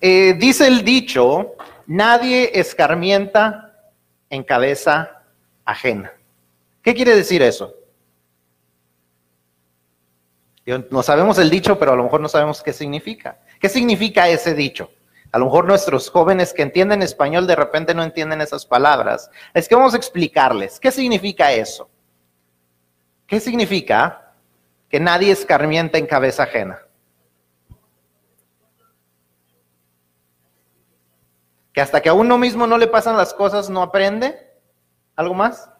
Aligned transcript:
Eh, 0.00 0.34
dice 0.38 0.66
el 0.66 0.84
dicho, 0.84 1.56
nadie 1.86 2.50
escarmienta 2.54 3.92
en 4.30 4.42
cabeza 4.44 5.22
ajena. 5.64 6.12
¿Qué 6.82 6.94
quiere 6.94 7.14
decir 7.14 7.42
eso? 7.42 7.74
No 10.90 11.02
sabemos 11.02 11.38
el 11.38 11.50
dicho, 11.50 11.78
pero 11.78 11.92
a 11.92 11.96
lo 11.96 12.04
mejor 12.04 12.20
no 12.20 12.28
sabemos 12.28 12.62
qué 12.62 12.72
significa. 12.72 13.40
¿Qué 13.58 13.68
significa 13.68 14.28
ese 14.28 14.54
dicho? 14.54 14.90
A 15.32 15.38
lo 15.38 15.46
mejor 15.46 15.66
nuestros 15.66 16.08
jóvenes 16.10 16.52
que 16.52 16.62
entienden 16.62 17.02
español 17.02 17.46
de 17.46 17.56
repente 17.56 17.94
no 17.94 18.02
entienden 18.02 18.40
esas 18.40 18.64
palabras. 18.66 19.30
Es 19.52 19.68
que 19.68 19.74
vamos 19.74 19.94
a 19.94 19.96
explicarles. 19.96 20.80
¿Qué 20.80 20.90
significa 20.90 21.52
eso? 21.52 21.90
¿Qué 23.26 23.38
significa 23.38 24.32
que 24.88 24.98
nadie 24.98 25.32
escarmienta 25.32 25.98
en 25.98 26.06
cabeza 26.06 26.44
ajena? 26.44 26.80
Hasta 31.80 32.00
que 32.00 32.08
a 32.08 32.14
uno 32.14 32.38
mismo 32.38 32.66
no 32.66 32.78
le 32.78 32.86
pasan 32.86 33.16
las 33.16 33.34
cosas 33.34 33.70
no 33.70 33.82
aprende. 33.82 34.38
¿Algo 35.16 35.34
más? 35.34 35.70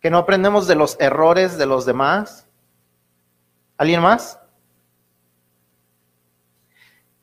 Que 0.00 0.10
no 0.10 0.18
aprendemos 0.18 0.66
de 0.66 0.74
los 0.74 0.96
errores 1.00 1.58
de 1.58 1.66
los 1.66 1.86
demás. 1.86 2.46
¿Alguien 3.76 4.00
más? 4.00 4.38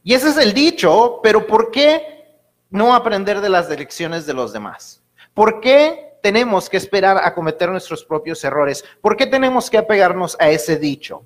Y 0.03 0.13
ese 0.13 0.29
es 0.29 0.37
el 0.37 0.53
dicho, 0.53 1.19
pero 1.23 1.47
¿por 1.47 1.71
qué 1.71 2.39
no 2.69 2.93
aprender 2.93 3.41
de 3.41 3.49
las 3.49 3.69
lecciones 3.69 4.25
de 4.25 4.33
los 4.33 4.53
demás? 4.53 5.03
¿Por 5.33 5.59
qué 5.61 6.19
tenemos 6.21 6.69
que 6.69 6.77
esperar 6.77 7.17
a 7.17 7.33
cometer 7.33 7.69
nuestros 7.69 8.05
propios 8.05 8.43
errores? 8.43 8.85
¿Por 9.01 9.17
qué 9.17 9.25
tenemos 9.25 9.69
que 9.69 9.77
apegarnos 9.77 10.37
a 10.39 10.49
ese 10.49 10.77
dicho? 10.77 11.25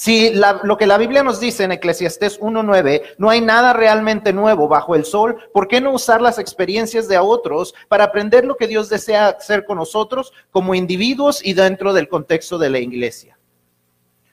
Si 0.00 0.32
lo 0.32 0.78
que 0.78 0.86
la 0.86 0.96
Biblia 0.96 1.22
nos 1.22 1.40
dice 1.40 1.62
en 1.62 1.72
Eclesiastés 1.72 2.40
1.9, 2.40 3.02
no 3.18 3.28
hay 3.28 3.42
nada 3.42 3.74
realmente 3.74 4.32
nuevo 4.32 4.66
bajo 4.66 4.94
el 4.94 5.04
sol, 5.04 5.36
¿por 5.52 5.68
qué 5.68 5.78
no 5.78 5.92
usar 5.92 6.22
las 6.22 6.38
experiencias 6.38 7.06
de 7.06 7.18
otros 7.18 7.74
para 7.86 8.04
aprender 8.04 8.46
lo 8.46 8.56
que 8.56 8.66
Dios 8.66 8.88
desea 8.88 9.28
hacer 9.28 9.66
con 9.66 9.76
nosotros 9.76 10.32
como 10.52 10.74
individuos 10.74 11.44
y 11.44 11.52
dentro 11.52 11.92
del 11.92 12.08
contexto 12.08 12.56
de 12.56 12.70
la 12.70 12.78
iglesia? 12.78 13.38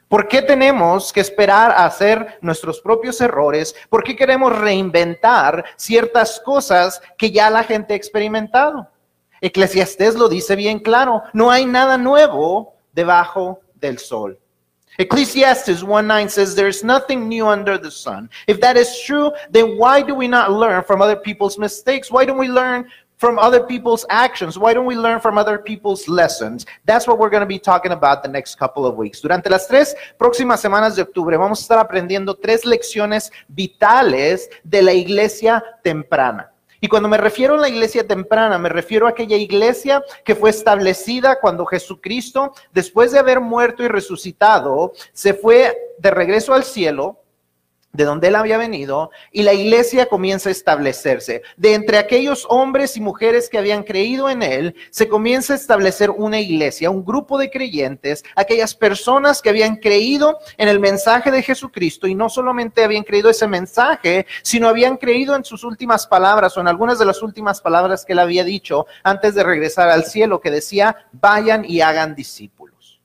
¿Por 0.08 0.30
qué 0.30 0.42
tenemos 0.42 1.12
que 1.12 1.20
esperar 1.20 1.72
a 1.72 1.86
hacer 1.86 2.38
nuestros 2.40 2.80
propios 2.80 3.20
errores? 3.20 3.76
¿Por 3.90 4.06
qué 4.06 4.16
queremos 4.16 4.58
reinventar 4.58 5.66
ciertas 5.76 6.40
cosas 6.40 7.02
que 7.18 7.30
ya 7.30 7.50
la 7.50 7.66
gente 7.66 7.92
ha 7.94 7.98
experimentado? 7.98 8.88
Eclesiastés 9.42 10.16
lo 10.16 10.30
dice 10.30 10.56
bien 10.56 10.80
claro, 10.80 11.24
no 11.34 11.52
hay 11.52 11.66
nada 11.66 11.98
nuevo 11.98 12.76
debajo 12.94 13.60
del 13.76 14.00
sol. 14.00 14.40
Ecclesiastes 15.00 15.84
1:9 15.84 16.30
says 16.30 16.56
there's 16.56 16.84
nothing 16.84 17.28
new 17.28 17.48
under 17.48 17.78
the 17.78 17.92
sun. 17.92 18.30
If 18.48 18.60
that 18.62 18.78
is 18.78 19.00
true, 19.02 19.32
then 19.52 19.78
why 19.78 20.02
do 20.02 20.16
we 20.16 20.28
not 20.28 20.52
learn 20.52 20.84
from 20.84 21.02
other 21.02 21.16
people's 21.16 21.60
mistakes? 21.60 22.10
Why 22.10 22.26
don't 22.26 22.40
we 22.40 22.48
learn 22.48 22.86
from 23.18 23.38
other 23.38 23.62
people's 23.64 24.06
actions? 24.10 24.58
Why 24.58 24.74
don't 24.74 24.88
we 24.88 24.96
learn 24.96 25.20
from 25.20 25.38
other 25.38 25.60
people's 25.60 26.08
lessons? 26.08 26.66
That's 26.86 27.08
what 27.08 27.20
we're 27.20 27.30
going 27.30 27.42
to 27.42 27.48
be 27.48 27.60
talking 27.60 27.92
about 27.92 28.24
the 28.24 28.30
next 28.30 28.56
couple 28.56 28.86
of 28.88 28.96
weeks. 28.96 29.22
Durante 29.22 29.50
las 29.50 29.68
tres 29.68 29.96
próximas 30.18 30.62
semanas 30.62 30.96
de 30.96 31.04
octubre 31.04 31.38
vamos 31.38 31.60
a 31.60 31.62
estar 31.62 31.80
aprendiendo 31.80 32.36
tres 32.36 32.66
lecciones 32.66 33.32
vitales 33.48 34.50
de 34.64 34.82
la 34.82 34.94
iglesia 34.94 35.64
temprana. 35.84 36.52
Y 36.80 36.88
cuando 36.88 37.10
me 37.10 37.18
refiero 37.18 37.56
a 37.56 37.58
la 37.58 37.70
iglesia 37.70 38.08
temprana, 38.08 38.58
me 38.58 38.70
refiero 38.70 39.08
a 39.08 39.12
aquella 39.12 39.38
iglesia 39.38 40.04
que 40.24 40.36
fue 40.36 40.50
establecida 40.50 41.40
cuando 41.40 41.66
Jesucristo, 41.66 42.54
después 42.72 43.12
de 43.12 43.20
haber 43.20 43.40
muerto 43.40 43.84
y 43.84 43.88
resucitado, 43.88 44.94
se 45.14 45.34
fue 45.34 45.78
de 45.98 46.12
regreso 46.12 46.54
al 46.54 46.64
cielo 46.64 47.22
de 47.94 48.04
donde 48.04 48.28
él 48.28 48.36
había 48.36 48.58
venido, 48.58 49.10
y 49.32 49.44
la 49.44 49.54
iglesia 49.54 50.06
comienza 50.08 50.50
a 50.50 50.52
establecerse. 50.52 51.42
De 51.56 51.74
entre 51.74 51.98
aquellos 51.98 52.46
hombres 52.50 52.96
y 52.96 53.02
mujeres 53.02 53.50
que 53.50 53.58
habían 53.58 53.84
creído 53.84 54.30
en 54.30 54.44
él, 54.44 54.76
se 54.92 55.08
comienza 55.08 55.54
a 55.54 55.56
establecer 55.56 56.12
una 56.12 56.40
iglesia, 56.40 56.92
un 56.92 57.04
grupo 57.04 57.38
de 57.38 57.50
creyentes, 57.50 58.24
aquellas 58.36 58.76
personas 58.76 59.42
que 59.42 59.50
habían 59.50 59.78
creído 59.78 60.38
en 60.58 60.68
el 60.68 60.80
mensaje 60.80 61.32
de 61.32 61.42
Jesucristo 61.42 62.08
y 62.08 62.14
no 62.14 62.30
solamente 62.30 62.84
habían 62.84 63.04
creído 63.04 63.30
ese 63.30 63.48
mensaje, 63.48 64.28
sino 64.44 64.68
habían 64.68 64.98
creído 64.98 65.36
en 65.36 65.44
sus 65.44 65.64
últimas 65.64 66.06
palabras 66.06 66.56
o 66.56 66.62
en 66.62 66.68
algunas 66.68 67.00
de 67.00 67.06
las 67.06 67.24
últimas 67.24 67.62
palabras 67.62 68.06
que 68.06 68.14
él 68.14 68.20
había 68.20 68.44
dicho 68.44 68.86
antes 69.04 69.34
de 69.34 69.44
regresar 69.44 69.90
al 69.90 70.06
cielo, 70.06 70.40
que 70.40 70.52
decía, 70.52 71.08
vayan 71.14 71.66
y 71.66 71.82
hagan 71.82 72.14
discípulos. 72.14 73.02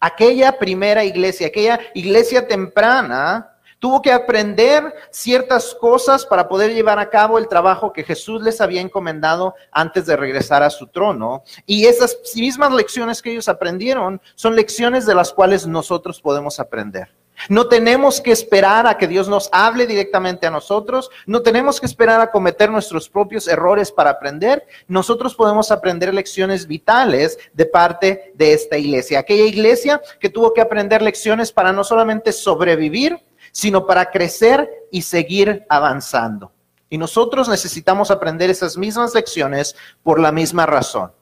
Aquella 0.00 0.58
primera 0.58 1.04
iglesia, 1.04 1.48
aquella 1.48 1.78
iglesia 1.94 2.48
temprana, 2.48 3.49
Tuvo 3.80 4.02
que 4.02 4.12
aprender 4.12 4.94
ciertas 5.10 5.74
cosas 5.74 6.26
para 6.26 6.46
poder 6.48 6.74
llevar 6.74 6.98
a 6.98 7.08
cabo 7.08 7.38
el 7.38 7.48
trabajo 7.48 7.94
que 7.94 8.04
Jesús 8.04 8.42
les 8.42 8.60
había 8.60 8.82
encomendado 8.82 9.54
antes 9.72 10.04
de 10.04 10.16
regresar 10.16 10.62
a 10.62 10.68
su 10.68 10.86
trono. 10.86 11.42
Y 11.64 11.86
esas 11.86 12.18
mismas 12.36 12.72
lecciones 12.72 13.22
que 13.22 13.32
ellos 13.32 13.48
aprendieron 13.48 14.20
son 14.34 14.54
lecciones 14.54 15.06
de 15.06 15.14
las 15.14 15.32
cuales 15.32 15.66
nosotros 15.66 16.20
podemos 16.20 16.60
aprender. 16.60 17.08
No 17.48 17.68
tenemos 17.68 18.20
que 18.20 18.32
esperar 18.32 18.86
a 18.86 18.98
que 18.98 19.08
Dios 19.08 19.28
nos 19.28 19.48
hable 19.50 19.86
directamente 19.86 20.46
a 20.46 20.50
nosotros, 20.50 21.08
no 21.24 21.40
tenemos 21.40 21.80
que 21.80 21.86
esperar 21.86 22.20
a 22.20 22.30
cometer 22.30 22.70
nuestros 22.70 23.08
propios 23.08 23.48
errores 23.48 23.90
para 23.90 24.10
aprender, 24.10 24.66
nosotros 24.88 25.34
podemos 25.34 25.70
aprender 25.70 26.12
lecciones 26.12 26.66
vitales 26.66 27.38
de 27.54 27.64
parte 27.64 28.32
de 28.34 28.52
esta 28.52 28.76
iglesia, 28.76 29.20
aquella 29.20 29.44
iglesia 29.44 30.02
que 30.18 30.28
tuvo 30.28 30.52
que 30.52 30.60
aprender 30.60 31.00
lecciones 31.00 31.50
para 31.50 31.72
no 31.72 31.82
solamente 31.82 32.30
sobrevivir, 32.32 33.18
sino 33.52 33.86
para 33.86 34.10
crecer 34.10 34.68
y 34.90 35.02
seguir 35.02 35.64
avanzando. 35.68 36.52
Y 36.88 36.98
nosotros 36.98 37.48
necesitamos 37.48 38.10
aprender 38.10 38.50
esas 38.50 38.76
mismas 38.76 39.14
lecciones 39.14 39.76
por 40.02 40.18
la 40.18 40.32
misma 40.32 40.66
razón, 40.66 41.12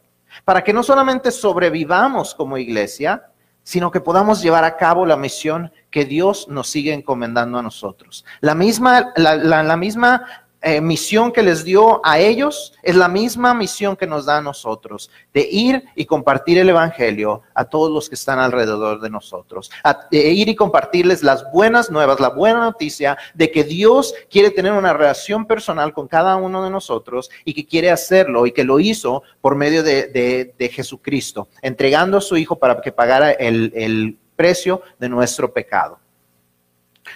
para 0.44 0.64
que 0.64 0.72
no 0.72 0.82
solamente 0.82 1.30
sobrevivamos 1.30 2.34
como 2.34 2.56
iglesia, 2.56 3.30
sino 3.68 3.90
que 3.90 4.00
podamos 4.00 4.40
llevar 4.40 4.64
a 4.64 4.78
cabo 4.78 5.04
la 5.04 5.18
misión 5.18 5.70
que 5.90 6.06
Dios 6.06 6.48
nos 6.48 6.68
sigue 6.68 6.94
encomendando 6.94 7.58
a 7.58 7.62
nosotros. 7.62 8.24
La 8.40 8.54
misma, 8.54 9.12
la, 9.16 9.76
misma 9.76 10.46
eh, 10.60 10.80
misión 10.80 11.30
que 11.30 11.42
les 11.42 11.62
dio 11.62 12.00
a 12.04 12.18
ellos 12.18 12.72
es 12.82 12.96
la 12.96 13.08
misma 13.08 13.54
misión 13.54 13.96
que 13.96 14.08
nos 14.08 14.26
da 14.26 14.38
a 14.38 14.42
nosotros, 14.42 15.08
de 15.32 15.48
ir 15.48 15.84
y 15.94 16.04
compartir 16.04 16.58
el 16.58 16.68
Evangelio 16.68 17.42
a 17.54 17.64
todos 17.64 17.92
los 17.92 18.08
que 18.08 18.16
están 18.16 18.40
alrededor 18.40 19.00
de 19.00 19.08
nosotros, 19.08 19.70
de 20.10 20.32
ir 20.32 20.48
y 20.48 20.56
compartirles 20.56 21.22
las 21.22 21.50
buenas 21.52 21.92
nuevas, 21.92 22.18
la 22.18 22.30
buena 22.30 22.58
noticia 22.58 23.16
de 23.34 23.52
que 23.52 23.62
Dios 23.62 24.14
quiere 24.28 24.50
tener 24.50 24.72
una 24.72 24.92
relación 24.92 25.46
personal 25.46 25.92
con 25.92 26.08
cada 26.08 26.34
uno 26.34 26.64
de 26.64 26.70
nosotros 26.70 27.30
y 27.44 27.54
que 27.54 27.64
quiere 27.64 27.92
hacerlo 27.92 28.44
y 28.44 28.50
que 28.50 28.64
lo 28.64 28.80
hizo 28.80 29.22
por 29.40 29.54
medio 29.54 29.84
de, 29.84 30.54
Jesucristo, 30.72 31.48
entregando 31.62 32.18
a 32.18 32.20
su 32.20 32.36
Hijo 32.36 32.58
para 32.58 32.80
que 32.80 32.90
pagara 32.90 33.30
el, 33.30 33.72
el 33.76 34.18
precio 34.34 34.82
de 34.98 35.08
nuestro 35.08 35.52
pecado. 35.52 36.00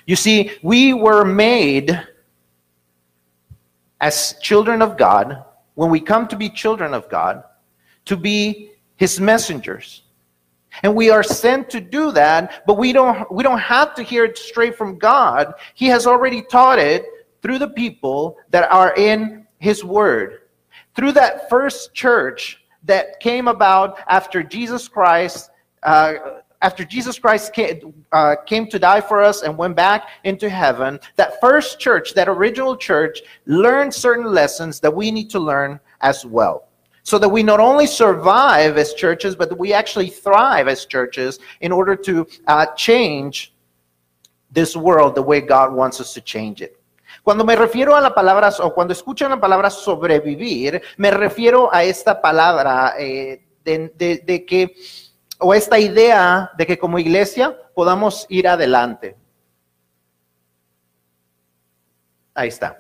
You 0.07 0.17
see, 0.17 0.51
we 0.63 0.93
were 0.95 1.25
made 1.25 2.12
as 4.03 4.35
children 4.43 4.83
of 4.83 4.99
God, 4.99 5.45
when 5.75 5.89
we 5.89 6.01
come 6.01 6.27
to 6.29 6.37
be 6.37 6.51
children 6.51 6.93
of 6.93 7.09
God, 7.09 7.45
to 8.05 8.17
be 8.17 8.73
his 8.97 9.21
messengers. 9.21 10.03
And 10.83 10.95
we 10.97 11.09
are 11.09 11.23
sent 11.23 11.71
to 11.71 11.81
do 11.81 12.11
that, 12.13 12.67
but 12.67 12.79
we 12.79 12.93
don't 12.93 13.31
we 13.31 13.43
don't 13.43 13.61
have 13.61 13.95
to 13.95 14.03
hear 14.03 14.25
it 14.25 14.37
straight 14.37 14.77
from 14.77 14.99
God. 14.99 15.55
He 15.75 15.87
has 15.87 16.07
already 16.07 16.43
taught 16.43 16.79
it 16.79 17.05
through 17.43 17.59
the 17.59 17.69
people 17.69 18.37
that 18.51 18.71
are 18.73 18.95
in 18.97 19.47
his 19.59 19.85
word. 19.85 20.41
Through 20.97 21.13
that 21.13 21.49
first 21.49 21.95
church 21.95 22.65
that 22.85 23.21
came 23.21 23.49
about 23.49 23.99
after 24.09 24.43
Jesus 24.43 24.89
Christ 24.89 25.51
uh, 25.83 26.15
after 26.63 26.85
Jesus 26.85 27.19
Christ 27.19 27.53
came, 27.53 27.93
uh, 28.13 28.37
came, 28.47 28.67
to 28.69 28.79
die 28.79 29.01
for 29.01 29.21
us 29.21 29.43
and 29.43 29.59
went 29.59 29.77
back 29.77 30.09
into 30.25 30.49
heaven, 30.49 30.99
that 31.17 31.41
first 31.41 31.79
church, 31.79 32.15
that 32.15 32.29
original 32.29 32.77
church, 32.77 33.21
learned 33.47 33.93
certain 33.93 34.27
lessons 34.27 34.81
that 34.81 34.95
we 34.95 35.11
need 35.11 35.29
to 35.31 35.41
learn 35.41 35.79
as 36.01 36.25
well. 36.25 36.69
So 37.03 37.19
that 37.19 37.29
we 37.29 37.43
not 37.43 37.59
only 37.59 37.87
survive 37.87 38.79
as 38.79 38.95
churches, 38.95 39.35
but 39.35 39.49
that 39.49 39.59
we 39.59 39.73
actually 39.73 40.09
thrive 40.09 40.69
as 40.69 40.87
churches 40.87 41.41
in 41.61 41.73
order 41.73 41.97
to 41.97 42.27
uh, 42.47 42.67
change 42.77 43.53
this 44.53 44.77
world 44.77 45.17
the 45.17 45.23
way 45.23 45.41
God 45.41 45.73
wants 45.73 46.01
us 46.01 46.15
to 46.15 46.21
change 46.21 46.63
it. 46.63 46.79
Cuando 47.25 47.45
me 47.45 47.55
refiero 47.55 47.97
a 47.97 48.01
la 48.01 48.15
palabra, 48.15 48.51
o 48.61 48.73
cuando 48.73 48.95
escucho 48.95 49.29
la 49.29 49.41
palabra 49.41 49.71
sobrevivir, 49.71 50.81
me 50.97 51.11
refiero 51.11 51.73
a 51.73 51.85
esta 51.85 52.21
palabra 52.21 52.95
eh, 52.99 53.45
de, 53.65 53.93
de, 53.97 54.19
de 54.19 54.45
que 54.45 54.75
o 55.43 55.55
esta 55.55 55.79
idea 55.79 56.51
de 56.57 56.67
que 56.67 56.79
como 56.79 56.99
iglesia 56.99 57.57
podamos 57.75 58.27
ir 58.29 58.49
adelante. 58.49 59.17
Ahí 62.35 62.49
está. 62.49 62.79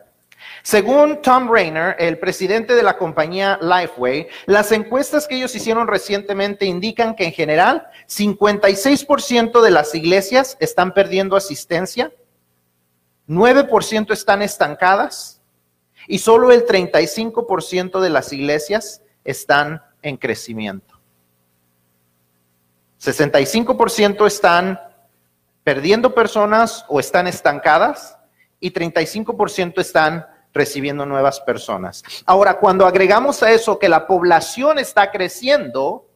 Según 0.62 1.20
Tom 1.22 1.50
Rayner, 1.50 1.96
el 1.98 2.18
presidente 2.18 2.74
de 2.74 2.82
la 2.82 2.96
compañía 2.96 3.58
Lifeway, 3.60 4.28
las 4.46 4.70
encuestas 4.72 5.26
que 5.26 5.36
ellos 5.36 5.54
hicieron 5.54 5.88
recientemente 5.88 6.66
indican 6.66 7.14
que 7.14 7.24
en 7.24 7.32
general 7.32 7.88
56% 8.08 9.60
de 9.60 9.70
las 9.70 9.94
iglesias 9.94 10.56
están 10.60 10.94
perdiendo 10.94 11.36
asistencia, 11.36 12.12
9% 13.28 14.12
están 14.12 14.42
estancadas 14.42 15.40
y 16.06 16.18
solo 16.18 16.52
el 16.52 16.64
35% 16.64 18.00
de 18.00 18.10
las 18.10 18.32
iglesias 18.32 19.02
están 19.24 19.82
en 20.02 20.16
crecimiento. 20.16 20.91
65% 23.02 24.26
están 24.26 24.80
perdiendo 25.64 26.14
personas 26.14 26.84
o 26.88 27.00
están 27.00 27.26
estancadas 27.26 28.16
y 28.60 28.72
35% 28.72 29.80
están 29.80 30.26
recibiendo 30.54 31.04
nuevas 31.04 31.40
personas. 31.40 32.04
Ahora, 32.26 32.58
cuando 32.58 32.86
agregamos 32.86 33.42
a 33.42 33.50
eso 33.50 33.78
que 33.78 33.88
la 33.88 34.06
población 34.06 34.78
está 34.78 35.10
creciendo 35.10 36.06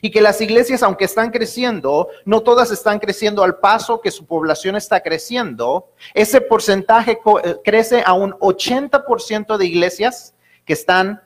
y 0.00 0.10
que 0.10 0.20
las 0.20 0.40
iglesias, 0.40 0.82
aunque 0.82 1.06
están 1.06 1.30
creciendo, 1.30 2.08
no 2.24 2.42
todas 2.42 2.70
están 2.70 3.00
creciendo 3.00 3.42
al 3.42 3.58
paso 3.58 4.00
que 4.00 4.10
su 4.10 4.24
población 4.26 4.76
está 4.76 5.00
creciendo, 5.00 5.90
ese 6.14 6.40
porcentaje 6.40 7.18
eh, 7.42 7.56
crece 7.64 8.02
a 8.04 8.12
un 8.12 8.32
80% 8.32 9.56
de 9.56 9.66
iglesias 9.66 10.34
que 10.64 10.74
están 10.74 11.22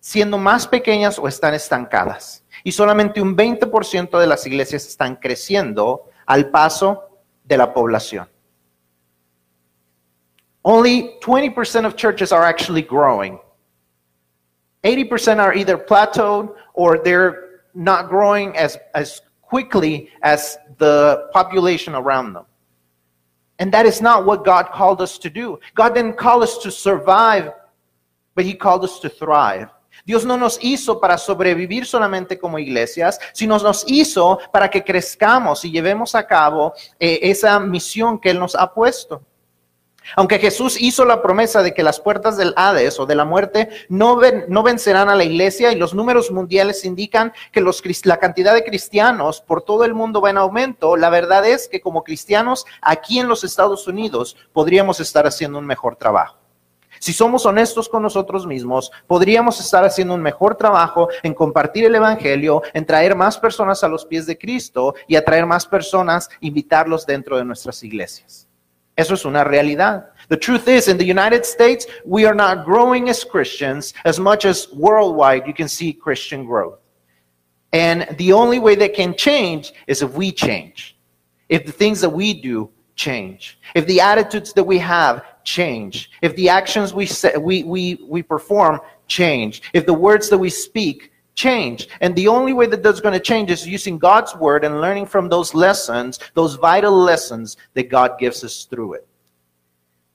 siendo 0.00 0.38
más 0.38 0.66
pequeñas 0.66 1.18
o 1.18 1.28
están 1.28 1.54
estancadas. 1.54 2.44
Y 2.68 2.72
solamente 2.72 3.22
un 3.22 3.34
20% 3.34 4.18
de 4.18 4.26
las 4.26 4.46
iglesias 4.46 4.86
están 4.86 5.16
creciendo 5.16 6.10
al 6.26 6.50
paso 6.50 7.22
de 7.42 7.56
la 7.56 7.72
población. 7.72 8.28
Only 10.60 11.18
20% 11.22 11.86
of 11.86 11.96
churches 11.96 12.30
are 12.30 12.44
actually 12.44 12.82
growing. 12.82 13.40
80% 14.82 15.38
are 15.38 15.54
either 15.54 15.78
plateaued 15.78 16.54
or 16.74 16.98
they're 17.02 17.62
not 17.72 18.10
growing 18.10 18.54
as, 18.54 18.78
as 18.94 19.22
quickly 19.40 20.10
as 20.20 20.58
the 20.76 21.26
population 21.32 21.94
around 21.94 22.34
them. 22.34 22.44
And 23.58 23.72
that 23.72 23.86
is 23.86 24.02
not 24.02 24.26
what 24.26 24.44
God 24.44 24.72
called 24.74 25.00
us 25.00 25.16
to 25.20 25.30
do. 25.30 25.58
God 25.74 25.94
didn't 25.94 26.18
call 26.18 26.42
us 26.42 26.58
to 26.58 26.70
survive, 26.70 27.50
but 28.34 28.44
He 28.44 28.52
called 28.52 28.84
us 28.84 29.00
to 29.00 29.08
thrive. 29.08 29.70
Dios 30.04 30.24
no 30.24 30.36
nos 30.36 30.58
hizo 30.62 31.00
para 31.00 31.18
sobrevivir 31.18 31.86
solamente 31.86 32.38
como 32.38 32.58
iglesias, 32.58 33.18
sino 33.32 33.58
nos 33.58 33.84
hizo 33.86 34.38
para 34.52 34.70
que 34.70 34.84
crezcamos 34.84 35.64
y 35.64 35.70
llevemos 35.70 36.14
a 36.14 36.26
cabo 36.26 36.72
eh, 36.98 37.20
esa 37.22 37.58
misión 37.60 38.18
que 38.18 38.30
Él 38.30 38.38
nos 38.38 38.54
ha 38.54 38.72
puesto. 38.72 39.22
Aunque 40.16 40.38
Jesús 40.38 40.80
hizo 40.80 41.04
la 41.04 41.22
promesa 41.22 41.62
de 41.62 41.74
que 41.74 41.82
las 41.82 42.00
puertas 42.00 42.36
del 42.36 42.54
Hades 42.56 42.98
o 42.98 43.06
de 43.06 43.14
la 43.14 43.24
muerte 43.24 43.68
no, 43.88 44.18
no 44.48 44.62
vencerán 44.62 45.08
a 45.08 45.14
la 45.14 45.24
iglesia 45.24 45.72
y 45.72 45.76
los 45.76 45.94
números 45.94 46.30
mundiales 46.30 46.84
indican 46.84 47.32
que 47.52 47.62
la 48.04 48.16
cantidad 48.18 48.54
de 48.54 48.64
cristianos 48.64 49.40
por 49.40 49.62
todo 49.62 49.84
el 49.84 49.94
mundo 49.94 50.20
va 50.20 50.30
en 50.30 50.38
aumento, 50.38 50.96
la 50.96 51.10
verdad 51.10 51.46
es 51.46 51.68
que 51.68 51.80
como 51.80 52.04
cristianos 52.04 52.64
aquí 52.80 53.18
en 53.18 53.28
los 53.28 53.44
Estados 53.44 53.86
Unidos 53.86 54.36
podríamos 54.52 55.00
estar 55.00 55.26
haciendo 55.26 55.58
un 55.58 55.66
mejor 55.66 55.96
trabajo. 55.96 56.38
Si 56.98 57.12
somos 57.12 57.46
honestos 57.46 57.88
con 57.88 58.02
nosotros 58.02 58.46
mismos, 58.46 58.90
podríamos 59.06 59.60
estar 59.60 59.84
haciendo 59.84 60.14
un 60.14 60.22
mejor 60.22 60.56
trabajo 60.56 61.08
en 61.22 61.34
compartir 61.34 61.84
el 61.84 61.94
Evangelio, 61.94 62.62
en 62.72 62.86
traer 62.86 63.14
más 63.14 63.38
personas 63.38 63.82
a 63.84 63.88
los 63.88 64.04
pies 64.04 64.26
de 64.26 64.36
Cristo 64.36 64.94
y 65.06 65.16
atraer 65.16 65.46
más 65.46 65.66
personas, 65.66 66.28
invitarlos 66.40 67.06
dentro 67.06 67.36
de 67.36 67.44
nuestras 67.44 67.82
iglesias. 67.82 68.48
Eso 68.96 69.14
es 69.14 69.24
una 69.24 69.44
realidad. 69.44 70.10
The 70.28 70.36
truth 70.36 70.66
is, 70.66 70.88
in 70.88 70.98
the 70.98 71.04
United 71.04 71.44
States, 71.44 71.86
we 72.04 72.26
are 72.26 72.34
not 72.34 72.64
growing 72.64 73.08
as 73.08 73.24
Christians 73.24 73.94
as 74.04 74.18
much 74.18 74.44
as 74.44 74.68
worldwide 74.72 75.46
you 75.46 75.54
can 75.54 75.68
see 75.68 75.92
Christian 75.92 76.44
growth. 76.44 76.80
And 77.72 78.08
the 78.16 78.32
only 78.32 78.58
way 78.58 78.74
that 78.76 78.94
can 78.94 79.14
change 79.14 79.72
is 79.86 80.02
if 80.02 80.12
we 80.14 80.32
change. 80.32 80.96
If 81.48 81.64
the 81.64 81.72
things 81.72 82.00
that 82.00 82.10
we 82.10 82.34
do 82.34 82.70
change. 82.96 83.58
If 83.74 83.86
the 83.86 84.00
attitudes 84.00 84.52
that 84.54 84.64
we 84.64 84.78
have 84.78 85.22
change. 85.48 86.10
If 86.20 86.36
the 86.36 86.48
actions 86.50 86.92
we, 86.92 87.06
say, 87.06 87.32
we, 87.38 87.64
we, 87.64 87.98
we 88.06 88.22
perform 88.22 88.80
change. 89.06 89.62
If 89.72 89.86
the 89.86 89.94
words 89.94 90.28
that 90.28 90.38
we 90.38 90.50
speak 90.50 91.10
change. 91.34 91.88
And 92.00 92.14
the 92.14 92.28
only 92.28 92.52
way 92.52 92.66
that 92.66 92.82
that's 92.82 93.00
going 93.00 93.14
to 93.14 93.20
change 93.20 93.50
is 93.50 93.66
using 93.66 93.96
God's 93.96 94.34
word 94.36 94.64
and 94.64 94.80
learning 94.80 95.06
from 95.06 95.28
those 95.28 95.54
lessons, 95.54 96.18
those 96.34 96.56
vital 96.56 96.92
lessons 96.92 97.56
that 97.74 97.88
God 97.88 98.18
gives 98.18 98.44
us 98.44 98.66
through 98.68 98.94
it. 98.94 99.08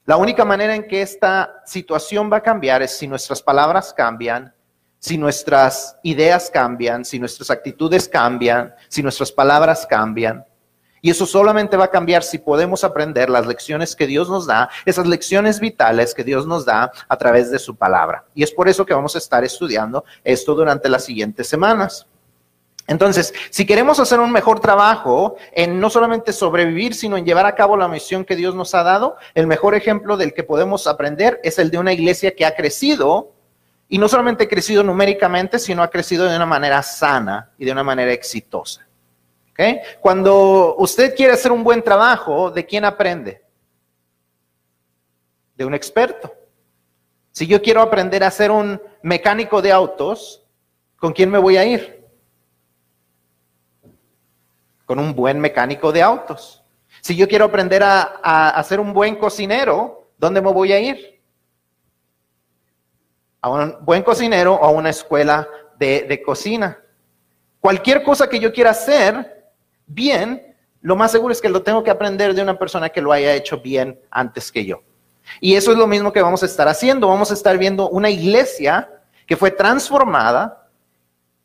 La 0.06 0.18
única 0.18 0.44
manera 0.44 0.76
en 0.76 0.84
que 0.84 1.02
esta 1.02 1.64
situación 1.66 2.30
va 2.30 2.38
a 2.38 2.42
cambiar 2.42 2.82
es 2.82 2.98
si 2.98 3.08
nuestras 3.08 3.42
palabras 3.42 3.94
cambian, 3.94 4.54
si 5.00 5.18
nuestras 5.18 5.96
ideas 6.04 6.52
cambian, 6.52 7.06
si 7.06 7.20
nuestras 7.20 7.50
actitudes 7.50 8.10
cambian, 8.10 8.74
si 8.90 9.02
nuestras 9.02 9.32
palabras 9.32 9.88
cambian. 9.88 10.44
Y 11.06 11.10
eso 11.10 11.26
solamente 11.26 11.76
va 11.76 11.84
a 11.84 11.92
cambiar 11.92 12.24
si 12.24 12.38
podemos 12.38 12.86
aprender 12.86 13.30
las 13.30 13.46
lecciones 13.46 13.94
que 13.94 14.08
Dios 14.08 14.30
nos 14.30 14.48
da, 14.48 14.70
esas 14.86 15.06
lecciones 15.06 15.60
vitales 15.60 16.14
que 16.14 16.24
Dios 16.24 16.48
nos 16.48 16.64
da 16.64 16.94
a 17.10 17.18
través 17.18 17.52
de 17.52 17.60
su 17.60 17.76
palabra. 17.76 18.24
Y 18.34 18.42
es 18.42 18.52
por 18.52 18.70
eso 18.70 18.86
que 18.86 18.94
vamos 18.94 19.14
a 19.16 19.18
estar 19.18 19.44
estudiando 19.44 20.06
esto 20.24 20.56
durante 20.56 20.88
las 20.88 21.04
siguientes 21.04 21.50
semanas. 21.50 22.08
Entonces, 22.88 23.34
si 23.50 23.66
queremos 23.66 24.00
hacer 24.00 24.22
un 24.22 24.32
mejor 24.32 24.62
trabajo 24.62 25.36
en 25.52 25.78
no 25.78 25.90
solamente 25.90 26.32
sobrevivir, 26.32 26.96
sino 26.96 27.18
en 27.18 27.26
llevar 27.26 27.48
a 27.48 27.56
cabo 27.56 27.76
la 27.76 27.90
misión 27.90 28.24
que 28.24 28.38
Dios 28.38 28.56
nos 28.56 28.74
ha 28.74 28.84
dado, 28.84 29.18
el 29.36 29.46
mejor 29.46 29.76
ejemplo 29.76 30.16
del 30.16 30.34
que 30.34 30.44
podemos 30.44 30.88
aprender 30.88 31.38
es 31.44 31.60
el 31.60 31.70
de 31.70 31.80
una 31.80 31.92
iglesia 31.92 32.34
que 32.34 32.46
ha 32.46 32.56
crecido, 32.56 33.34
y 33.90 33.98
no 33.98 34.08
solamente 34.08 34.46
ha 34.46 34.48
crecido 34.48 34.84
numéricamente, 34.84 35.60
sino 35.60 35.84
ha 35.84 35.90
crecido 35.90 36.30
de 36.30 36.38
una 36.38 36.46
manera 36.46 36.82
sana 36.82 37.50
y 37.58 37.66
de 37.66 37.74
una 37.74 37.84
manera 37.84 38.14
exitosa. 38.14 38.88
Cuando 40.02 40.76
usted 40.78 41.16
quiere 41.16 41.34
hacer 41.34 41.52
un 41.52 41.64
buen 41.64 41.84
trabajo, 41.84 42.50
¿de 42.50 42.66
quién 42.66 42.86
aprende? 42.86 43.44
De 45.56 45.66
un 45.66 45.74
experto. 45.74 46.34
Si 47.32 47.48
yo 47.48 47.62
quiero 47.62 47.82
aprender 47.82 48.24
a 48.24 48.32
ser 48.32 48.52
un 48.52 48.82
mecánico 49.02 49.62
de 49.62 49.72
autos, 49.72 50.44
¿con 50.98 51.14
quién 51.14 51.30
me 51.30 51.38
voy 51.38 51.58
a 51.58 51.66
ir? 51.66 52.08
Con 54.86 55.00
un 55.00 55.16
buen 55.16 55.40
mecánico 55.40 55.92
de 55.92 56.02
autos. 56.02 56.64
Si 57.02 57.16
yo 57.16 57.28
quiero 57.28 57.46
aprender 57.46 57.84
a, 57.84 58.64
ser 58.64 58.80
un 58.80 58.94
buen 58.94 59.16
cocinero, 59.16 60.10
¿dónde 60.18 60.42
me 60.42 60.52
voy 60.52 60.74
a 60.74 60.80
ir? 60.80 61.22
A 63.42 63.50
un 63.50 63.78
buen 63.82 64.04
cocinero 64.04 64.54
o 64.56 64.66
a 64.66 64.70
una 64.70 64.90
escuela 64.90 65.48
de, 65.78 66.04
de 66.04 66.22
cocina. 66.22 66.80
Cualquier 67.60 68.04
cosa 68.04 68.30
que 68.30 68.40
yo 68.40 68.54
quiera 68.54 68.72
hacer, 68.72 69.43
bien, 69.94 70.56
lo 70.82 70.96
más 70.96 71.12
seguro 71.12 71.32
es 71.32 71.42
que 71.42 71.50
lo 71.50 71.64
tengo 71.64 71.84
que 71.84 71.92
aprender 71.92 72.34
de 72.34 72.42
una 72.42 72.58
persona 72.60 72.90
que 72.90 73.02
lo 73.02 73.12
haya 73.12 73.34
hecho 73.34 73.62
bien 73.62 74.00
antes 74.12 74.52
que 74.52 74.66
yo. 74.66 74.82
Y 75.40 75.56
eso 75.56 75.72
es 75.72 75.78
lo 75.78 75.88
mismo 75.88 76.12
que 76.12 76.22
vamos 76.22 76.44
a 76.44 76.46
estar 76.46 76.68
haciendo. 76.68 77.08
Vamos 77.08 77.32
a 77.32 77.34
estar 77.34 77.58
viendo 77.58 77.90
una 77.90 78.10
iglesia 78.10 78.90
que 79.26 79.38
fue 79.38 79.52
transformada 79.52 80.68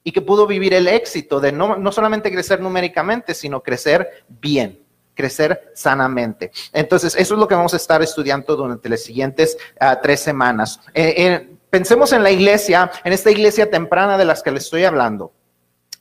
y 0.03 0.13
que 0.13 0.23
pudo 0.23 0.47
vivir 0.47 0.75
el 0.75 0.89
éxito 0.89 1.41
de 1.41 1.53
no, 1.53 1.93
solamente 1.93 2.31
crecer 2.33 2.61
numéricamente, 2.61 3.35
sino 3.35 3.63
crecer 3.63 4.25
bien, 4.29 4.81
crecer 5.15 5.71
sanamente. 5.75 6.51
Entonces, 6.73 7.15
eso 7.15 7.35
es 7.35 7.41
lo 7.41 7.47
que 7.47 7.55
vamos 7.55 7.75
a 7.75 7.77
estar 7.77 8.03
estudiando 8.03 8.57
durante 8.57 8.89
las 8.89 9.03
siguientes 9.03 9.57
ah, 9.79 10.01
tres 10.01 10.21
semanas. 10.21 10.81
Eh, 10.95 11.15
eh, 11.17 11.51
pensemos 11.71 12.13
en 12.13 12.23
la 12.23 12.31
iglesia, 12.31 12.91
en 13.05 13.13
esta 13.13 13.31
iglesia 13.31 13.71
temprana 13.71 14.17
de 14.17 14.25
las 14.25 14.43
que 14.43 14.51
les 14.51 14.65
estoy 14.65 14.85
hablando. 14.85 15.33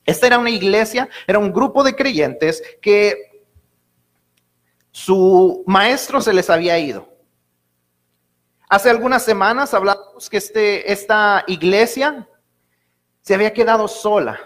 Esta 0.08 0.26
era 0.26 0.40
una 0.40 0.50
iglesia, 0.50 1.10
era 1.28 1.38
un 1.38 1.52
grupo 1.52 1.84
de 1.84 1.94
creyentes 1.94 2.64
que 2.82 3.46
su 4.90 5.66
maestro 5.68 6.22
se 6.22 6.32
les 6.32 6.50
había 6.50 6.80
ido. 6.80 7.10
Hace 8.70 8.90
algunas 8.90 9.24
semanas 9.24 9.74
hablamos 9.74 10.30
que 10.30 10.38
este, 10.38 10.92
esta 10.92 11.44
iglesia 11.48 12.26
se 13.22 13.36
había 13.36 13.52
quedado 13.52 13.90
sola. 13.90 14.40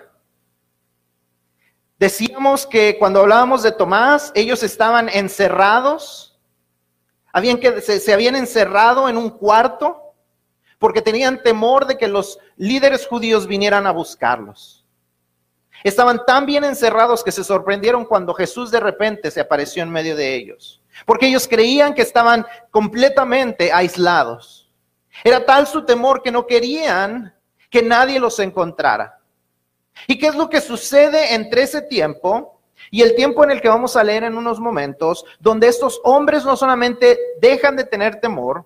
Decíamos 2.00 2.66
que 2.66 2.98
cuando 2.98 3.20
hablábamos 3.20 3.62
de 3.62 3.72
Tomás, 3.72 4.32
ellos 4.34 4.64
estaban 4.64 5.10
encerrados, 5.10 6.40
habían 7.32 7.60
que, 7.60 7.82
se 7.82 8.14
habían 8.14 8.36
encerrado 8.36 9.08
en 9.08 9.16
un 9.16 9.30
cuarto 9.30 10.16
porque 10.80 11.04
tenían 11.04 11.44
temor 11.44 11.86
de 11.86 12.00
que 12.00 12.08
los 12.08 12.40
líderes 12.56 13.06
judíos 13.06 13.46
vinieran 13.46 13.86
a 13.86 13.92
buscarlos. 13.92 14.81
Estaban 15.84 16.26
tan 16.26 16.46
bien 16.46 16.64
encerrados 16.64 17.24
que 17.24 17.32
se 17.32 17.44
sorprendieron 17.44 18.06
cuando 18.06 18.34
Jesús 18.34 18.72
de 18.72 18.80
repente 18.80 19.32
se 19.32 19.42
apareció 19.42 19.84
en 19.84 19.92
medio 19.92 20.16
de 20.16 20.36
ellos, 20.36 20.82
porque 21.06 21.28
ellos 21.28 21.48
creían 21.48 21.94
que 21.94 22.02
estaban 22.02 22.46
completamente 22.70 23.72
aislados. 23.72 24.70
Era 25.24 25.46
tal 25.46 25.68
su 25.68 25.86
temor 25.86 26.22
que 26.22 26.32
no 26.32 26.46
querían 26.46 27.34
que 27.70 27.82
nadie 27.82 28.20
los 28.20 28.40
encontrara. 28.40 29.20
¿Y 30.08 30.18
qué 30.18 30.28
es 30.28 30.36
lo 30.36 30.50
que 30.50 30.62
sucede 30.62 31.34
entre 31.34 31.64
ese 31.64 31.82
tiempo 31.82 32.62
y 32.90 33.02
el 33.02 33.16
tiempo 33.16 33.44
en 33.44 33.52
el 33.52 33.62
que 33.62 33.70
vamos 33.70 33.96
a 33.96 34.04
leer 34.04 34.24
en 34.24 34.38
unos 34.38 34.60
momentos, 34.60 35.24
donde 35.40 35.68
estos 35.68 36.02
hombres 36.04 36.44
no 36.44 36.56
solamente 36.58 37.18
dejan 37.40 37.76
de 37.76 37.84
tener 37.84 38.20
temor, 38.20 38.66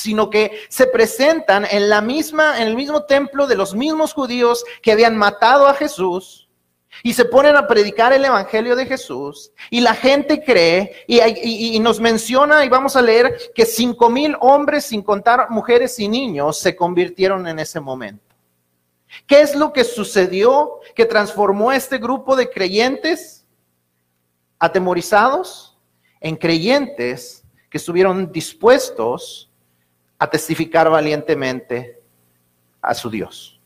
sino 0.00 0.30
que 0.30 0.52
se 0.68 0.86
presentan 0.86 1.66
en 1.70 1.88
la 1.88 2.00
misma, 2.00 2.60
en 2.60 2.68
el 2.68 2.76
mismo 2.76 3.04
templo 3.04 3.46
de 3.46 3.56
los 3.56 3.74
mismos 3.74 4.14
judíos 4.14 4.64
que 4.82 4.92
habían 4.92 5.16
matado 5.16 5.66
a 5.66 5.74
Jesús 5.74 6.48
Y 7.02 7.12
se 7.12 7.24
ponen 7.24 7.56
a 7.56 7.66
predicar 7.66 8.12
el 8.12 8.24
Evangelio 8.24 8.74
de 8.74 8.86
Jesús 8.86 9.52
y 9.70 9.80
la 9.80 9.94
gente 9.94 10.42
cree 10.42 11.04
y, 11.06 11.78
nos 11.78 12.00
menciona 12.00 12.64
y 12.64 12.68
vamos 12.68 12.96
a 12.96 13.02
leer 13.02 13.38
que 13.54 13.64
cinco 13.64 14.10
mil 14.10 14.36
hombres, 14.40 14.86
sin 14.86 15.02
contar 15.02 15.50
mujeres 15.50 15.98
y 15.98 16.08
niños, 16.08 16.58
se 16.58 16.74
convirtieron 16.74 17.46
en 17.46 17.58
ese 17.58 17.80
momento. 17.80 18.24
¿Qué 19.26 19.40
es 19.40 19.54
lo 19.54 19.72
que 19.72 19.84
sucedió 19.84 20.80
que 20.94 21.06
transformó 21.06 21.70
a 21.70 21.76
este 21.76 21.98
grupo 21.98 22.36
de 22.36 22.50
creyentes 22.50 23.44
atemorizados 24.58 25.78
en 26.20 26.36
creyentes 26.36 27.44
que 27.70 27.78
estuvieron 27.78 28.30
dispuestos 28.32 29.49
a 30.20 30.28
testificar 30.28 30.88
valientemente 30.88 32.00
a 32.80 32.94
su 32.94 33.10
Dios? 33.10 33.60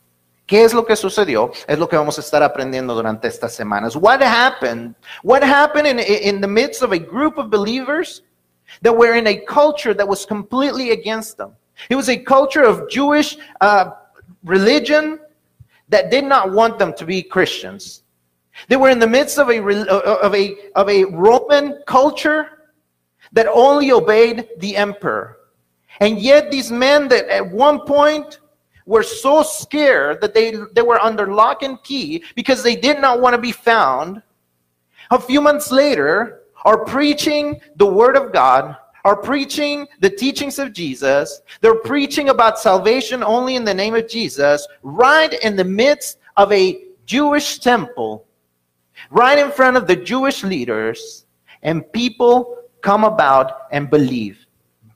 ¿Qué 0.47 0.65
es 0.65 0.73
lo 0.73 0.85
que 0.85 0.95
sucedió? 0.95 1.51
Es 1.67 1.79
lo 1.79 1.89
que 1.89 1.97
vamos 1.97 2.19
a 2.19 2.21
estar 2.21 2.43
aprendiendo 2.43 2.95
durante 2.95 3.29
estas 3.29 3.55
semanas. 3.55 3.97
What 3.97 4.23
happened? 4.23 4.95
What 5.23 5.43
happened 5.43 5.87
in, 5.87 5.99
in 5.99 6.41
the 6.41 6.47
midst 6.47 6.83
of 6.83 6.93
a 6.93 6.99
group 6.99 7.39
of 7.39 7.51
believers 7.51 8.23
that 8.83 8.95
were 8.95 9.17
in 9.17 9.27
a 9.27 9.37
culture 9.47 9.95
that 9.95 10.07
was 10.07 10.27
completely 10.27 10.91
against 10.91 11.39
them? 11.39 11.53
It 11.89 11.97
was 11.97 12.09
a 12.09 12.17
culture 12.17 12.63
of 12.63 12.89
Jewish 12.91 13.37
uh, 13.61 13.93
religion 14.45 15.19
that 15.89 16.11
did 16.11 16.25
not 16.25 16.53
want 16.53 16.79
them 16.79 16.93
to 16.95 17.07
be 17.07 17.23
Christians. 17.23 18.03
They 18.69 18.77
were 18.77 18.91
in 18.91 18.99
the 18.99 19.07
midst 19.07 19.39
of 19.39 19.49
a, 19.49 19.59
of 19.59 20.35
a, 20.35 20.57
of 20.75 20.89
a 20.89 21.05
Roman 21.05 21.83
culture 21.87 22.69
that 23.33 23.47
only 23.49 23.91
obeyed 23.93 24.49
the 24.59 24.77
emperor. 24.77 25.39
And 26.01 26.19
yet, 26.19 26.51
these 26.51 26.71
men 26.71 27.09
that 27.09 27.29
at 27.29 27.49
one 27.49 27.81
point 27.81 28.41
were 28.87 29.03
so 29.03 29.43
scared 29.43 30.21
that 30.21 30.35
they, 30.35 30.57
they 30.73 30.83
were 30.83 31.01
under 31.01 31.33
lock 31.33 31.63
and 31.63 31.83
key 31.83 32.23
because 32.35 32.63
they 32.63 32.77
did 32.77 33.01
not 33.01 33.21
want 33.21 33.35
to 33.35 33.41
be 33.41 33.53
found. 33.53 34.23
A 35.11 35.21
few 35.21 35.41
months 35.41 35.71
later, 35.71 36.43
are 36.65 36.85
preaching 36.85 37.61
the 37.77 37.87
Word 37.87 38.17
of 38.17 38.33
God, 38.33 38.77
are 39.05 39.17
preaching 39.17 39.87
the 40.01 40.11
teachings 40.11 40.59
of 40.59 40.73
Jesus. 40.73 41.43
They're 41.61 41.81
preaching 41.81 42.31
about 42.31 42.59
salvation 42.59 43.23
only 43.23 43.57
in 43.57 43.65
the 43.65 43.75
name 43.75 43.95
of 43.95 44.09
Jesus, 44.09 44.67
right 44.83 45.33
in 45.45 45.57
the 45.57 45.65
midst 45.65 46.19
of 46.37 46.51
a 46.53 46.85
Jewish 47.05 47.59
temple, 47.59 48.27
right 49.11 49.39
in 49.39 49.51
front 49.51 49.77
of 49.77 49.87
the 49.87 49.97
Jewish 49.97 50.43
leaders, 50.43 51.27
and 51.63 51.91
people 51.93 52.57
come 52.81 53.05
about 53.05 53.67
and 53.73 53.91
believe 53.91 54.44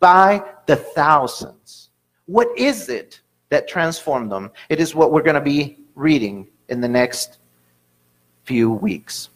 by 0.00 0.43
the 0.67 0.76
thousands. 0.76 1.90
What 2.26 2.49
is 2.57 2.88
it 2.88 3.23
that 3.50 3.67
transformed 3.67 4.31
them. 4.31 4.50
It 4.69 4.81
is 4.81 4.95
what 4.95 5.12
we're 5.12 5.23
going 5.23 5.35
to 5.35 5.40
be 5.40 5.78
reading 5.95 6.49
in 6.69 6.81
the 6.81 6.88
next 6.88 7.38
few 8.45 8.71
weeks. 8.71 9.31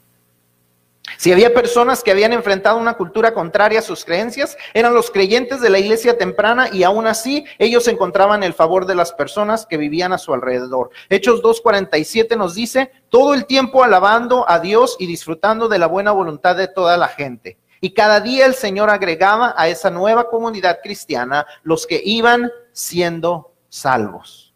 Si 1.18 1.32
había 1.32 1.52
personas 1.52 2.02
que 2.02 2.12
habían 2.12 2.32
enfrentado 2.32 2.78
una 2.78 2.94
cultura 2.94 3.34
contraria 3.34 3.80
a 3.80 3.82
sus 3.82 4.04
creencias, 4.04 4.56
eran 4.72 4.94
los 4.94 5.10
creyentes 5.10 5.60
de 5.60 5.68
la 5.68 5.78
iglesia 5.78 6.16
temprana 6.16 6.68
y 6.72 6.84
aún 6.84 7.06
así 7.06 7.44
ellos 7.58 7.88
encontraban 7.88 8.42
el 8.44 8.54
favor 8.54 8.86
de 8.86 8.94
las 8.94 9.12
personas 9.12 9.66
que 9.66 9.76
vivían 9.76 10.12
a 10.12 10.18
su 10.18 10.32
alrededor. 10.32 10.90
Hechos 11.10 11.42
2.47 11.42 12.36
nos 12.36 12.54
dice, 12.54 12.92
todo 13.08 13.34
el 13.34 13.46
tiempo 13.46 13.82
alabando 13.82 14.48
a 14.48 14.60
Dios 14.60 14.96
y 14.98 15.06
disfrutando 15.06 15.68
de 15.68 15.80
la 15.80 15.86
buena 15.86 16.12
voluntad 16.12 16.56
de 16.56 16.68
toda 16.68 16.96
la 16.96 17.08
gente. 17.08 17.58
Y 17.84 17.94
cada 17.94 18.20
día 18.20 18.46
el 18.46 18.54
Señor 18.54 18.90
agregaba 18.90 19.54
a 19.56 19.66
esa 19.66 19.90
nueva 19.90 20.30
comunidad 20.30 20.78
cristiana 20.80 21.44
los 21.64 21.84
que 21.84 22.00
iban 22.04 22.48
siendo 22.72 23.56
salvos. 23.68 24.54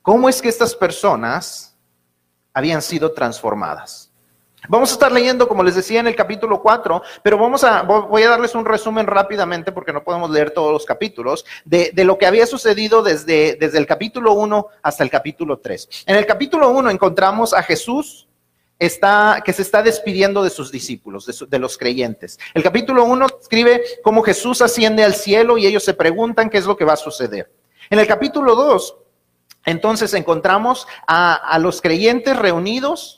¿Cómo 0.00 0.26
es 0.26 0.40
que 0.40 0.48
estas 0.48 0.74
personas 0.74 1.76
habían 2.54 2.80
sido 2.80 3.12
transformadas? 3.12 4.10
Vamos 4.70 4.88
a 4.88 4.94
estar 4.94 5.12
leyendo, 5.12 5.46
como 5.46 5.62
les 5.62 5.74
decía, 5.74 6.00
en 6.00 6.06
el 6.06 6.16
capítulo 6.16 6.62
4, 6.62 7.02
pero 7.22 7.36
vamos 7.36 7.62
a, 7.62 7.82
voy 7.82 8.22
a 8.22 8.30
darles 8.30 8.54
un 8.54 8.64
resumen 8.64 9.06
rápidamente 9.06 9.70
porque 9.70 9.92
no 9.92 10.02
podemos 10.02 10.30
leer 10.30 10.52
todos 10.52 10.72
los 10.72 10.86
capítulos, 10.86 11.44
de, 11.66 11.92
lo 12.04 12.16
que 12.16 12.24
había 12.24 12.46
sucedido 12.46 13.02
desde, 13.02 13.56
desde 13.56 13.76
el 13.76 13.86
capítulo 13.86 14.32
1 14.32 14.66
hasta 14.82 15.04
el 15.04 15.10
capítulo 15.10 15.58
3. 15.58 16.04
En 16.06 16.16
el 16.16 16.24
capítulo 16.24 16.70
1 16.70 16.88
encontramos 16.88 17.52
a 17.52 17.62
Jesús 17.62 18.27
está, 18.78 19.42
que 19.44 19.52
se 19.52 19.62
está 19.62 19.82
despidiendo 19.82 20.42
de 20.42 20.50
sus 20.50 20.70
discípulos, 20.70 21.26
de, 21.48 21.58
los 21.58 21.76
creyentes. 21.76 22.38
El 22.54 22.62
capítulo 22.62 23.04
1 23.04 23.26
escribe 23.40 23.82
cómo 24.02 24.22
Jesús 24.22 24.62
asciende 24.62 25.04
al 25.04 25.14
cielo 25.14 25.58
y 25.58 25.66
ellos 25.66 25.84
se 25.84 25.94
preguntan 25.94 26.50
qué 26.50 26.58
es 26.58 26.66
lo 26.66 26.76
que 26.76 26.84
va 26.84 26.92
a 26.92 26.96
suceder. 26.96 27.52
En 27.90 27.98
el 27.98 28.06
capítulo 28.06 28.54
2, 28.54 28.96
entonces 29.66 30.14
encontramos 30.14 30.86
a 31.06 31.58
los 31.60 31.80
creyentes 31.80 32.36
reunidos 32.36 33.17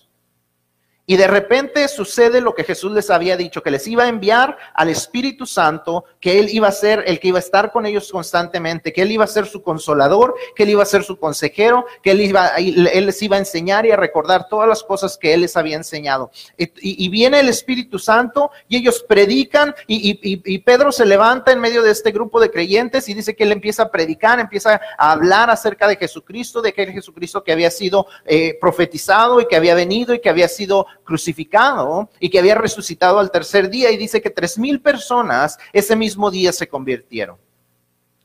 y 1.10 1.16
de 1.16 1.26
repente 1.26 1.88
sucede 1.88 2.40
lo 2.40 2.54
que 2.54 2.62
Jesús 2.62 2.92
les 2.92 3.10
había 3.10 3.36
dicho, 3.36 3.64
que 3.64 3.72
les 3.72 3.84
iba 3.88 4.04
a 4.04 4.08
enviar 4.08 4.56
al 4.74 4.90
Espíritu 4.90 5.44
Santo, 5.44 6.04
que 6.20 6.38
Él 6.38 6.46
iba 6.52 6.68
a 6.68 6.70
ser 6.70 7.02
el 7.04 7.18
que 7.18 7.26
iba 7.26 7.38
a 7.38 7.40
estar 7.40 7.72
con 7.72 7.84
ellos 7.84 8.12
constantemente, 8.12 8.92
que 8.92 9.02
Él 9.02 9.10
iba 9.10 9.24
a 9.24 9.26
ser 9.26 9.46
su 9.46 9.60
consolador, 9.60 10.36
que 10.54 10.62
Él 10.62 10.70
iba 10.70 10.84
a 10.84 10.86
ser 10.86 11.02
su 11.02 11.18
consejero, 11.18 11.84
que 12.00 12.12
Él, 12.12 12.20
iba, 12.20 12.46
él 12.58 13.06
les 13.06 13.20
iba 13.22 13.34
a 13.34 13.40
enseñar 13.40 13.86
y 13.86 13.90
a 13.90 13.96
recordar 13.96 14.46
todas 14.48 14.68
las 14.68 14.84
cosas 14.84 15.18
que 15.18 15.34
Él 15.34 15.40
les 15.40 15.56
había 15.56 15.74
enseñado. 15.74 16.30
Y, 16.56 17.08
viene 17.08 17.40
el 17.40 17.48
Espíritu 17.48 17.98
Santo 17.98 18.52
y 18.68 18.76
ellos 18.76 19.04
predican 19.08 19.74
y, 19.88 20.58
Pedro 20.60 20.92
se 20.92 21.06
levanta 21.06 21.50
en 21.50 21.58
medio 21.58 21.82
de 21.82 21.90
este 21.90 22.12
grupo 22.12 22.38
de 22.38 22.52
creyentes 22.52 23.08
y 23.08 23.14
dice 23.14 23.34
que 23.34 23.42
Él 23.42 23.50
empieza 23.50 23.82
a 23.82 23.90
predicar, 23.90 24.38
empieza 24.38 24.80
a 24.96 25.10
hablar 25.10 25.50
acerca 25.50 25.88
de 25.88 25.96
Jesucristo, 25.96 26.62
de 26.62 26.68
aquel 26.68 26.92
Jesucristo 26.92 27.42
que 27.42 27.50
había 27.50 27.72
sido 27.72 28.06
eh, 28.26 28.56
profetizado 28.60 29.40
y 29.40 29.48
que 29.48 29.56
había 29.56 29.74
venido 29.74 30.14
y 30.14 30.20
que 30.20 30.30
había 30.30 30.46
sido 30.46 30.86
crucificado 31.10 32.08
y 32.20 32.30
que 32.30 32.38
había 32.38 32.54
resucitado 32.54 33.18
al 33.18 33.32
tercer 33.32 33.68
día 33.68 33.90
y 33.90 33.96
dice 33.96 34.22
que 34.22 34.30
tres 34.30 34.56
mil 34.56 34.80
personas 34.80 35.58
ese 35.72 35.96
mismo 35.96 36.30
día 36.30 36.52
se 36.52 36.68
convirtieron. 36.68 37.36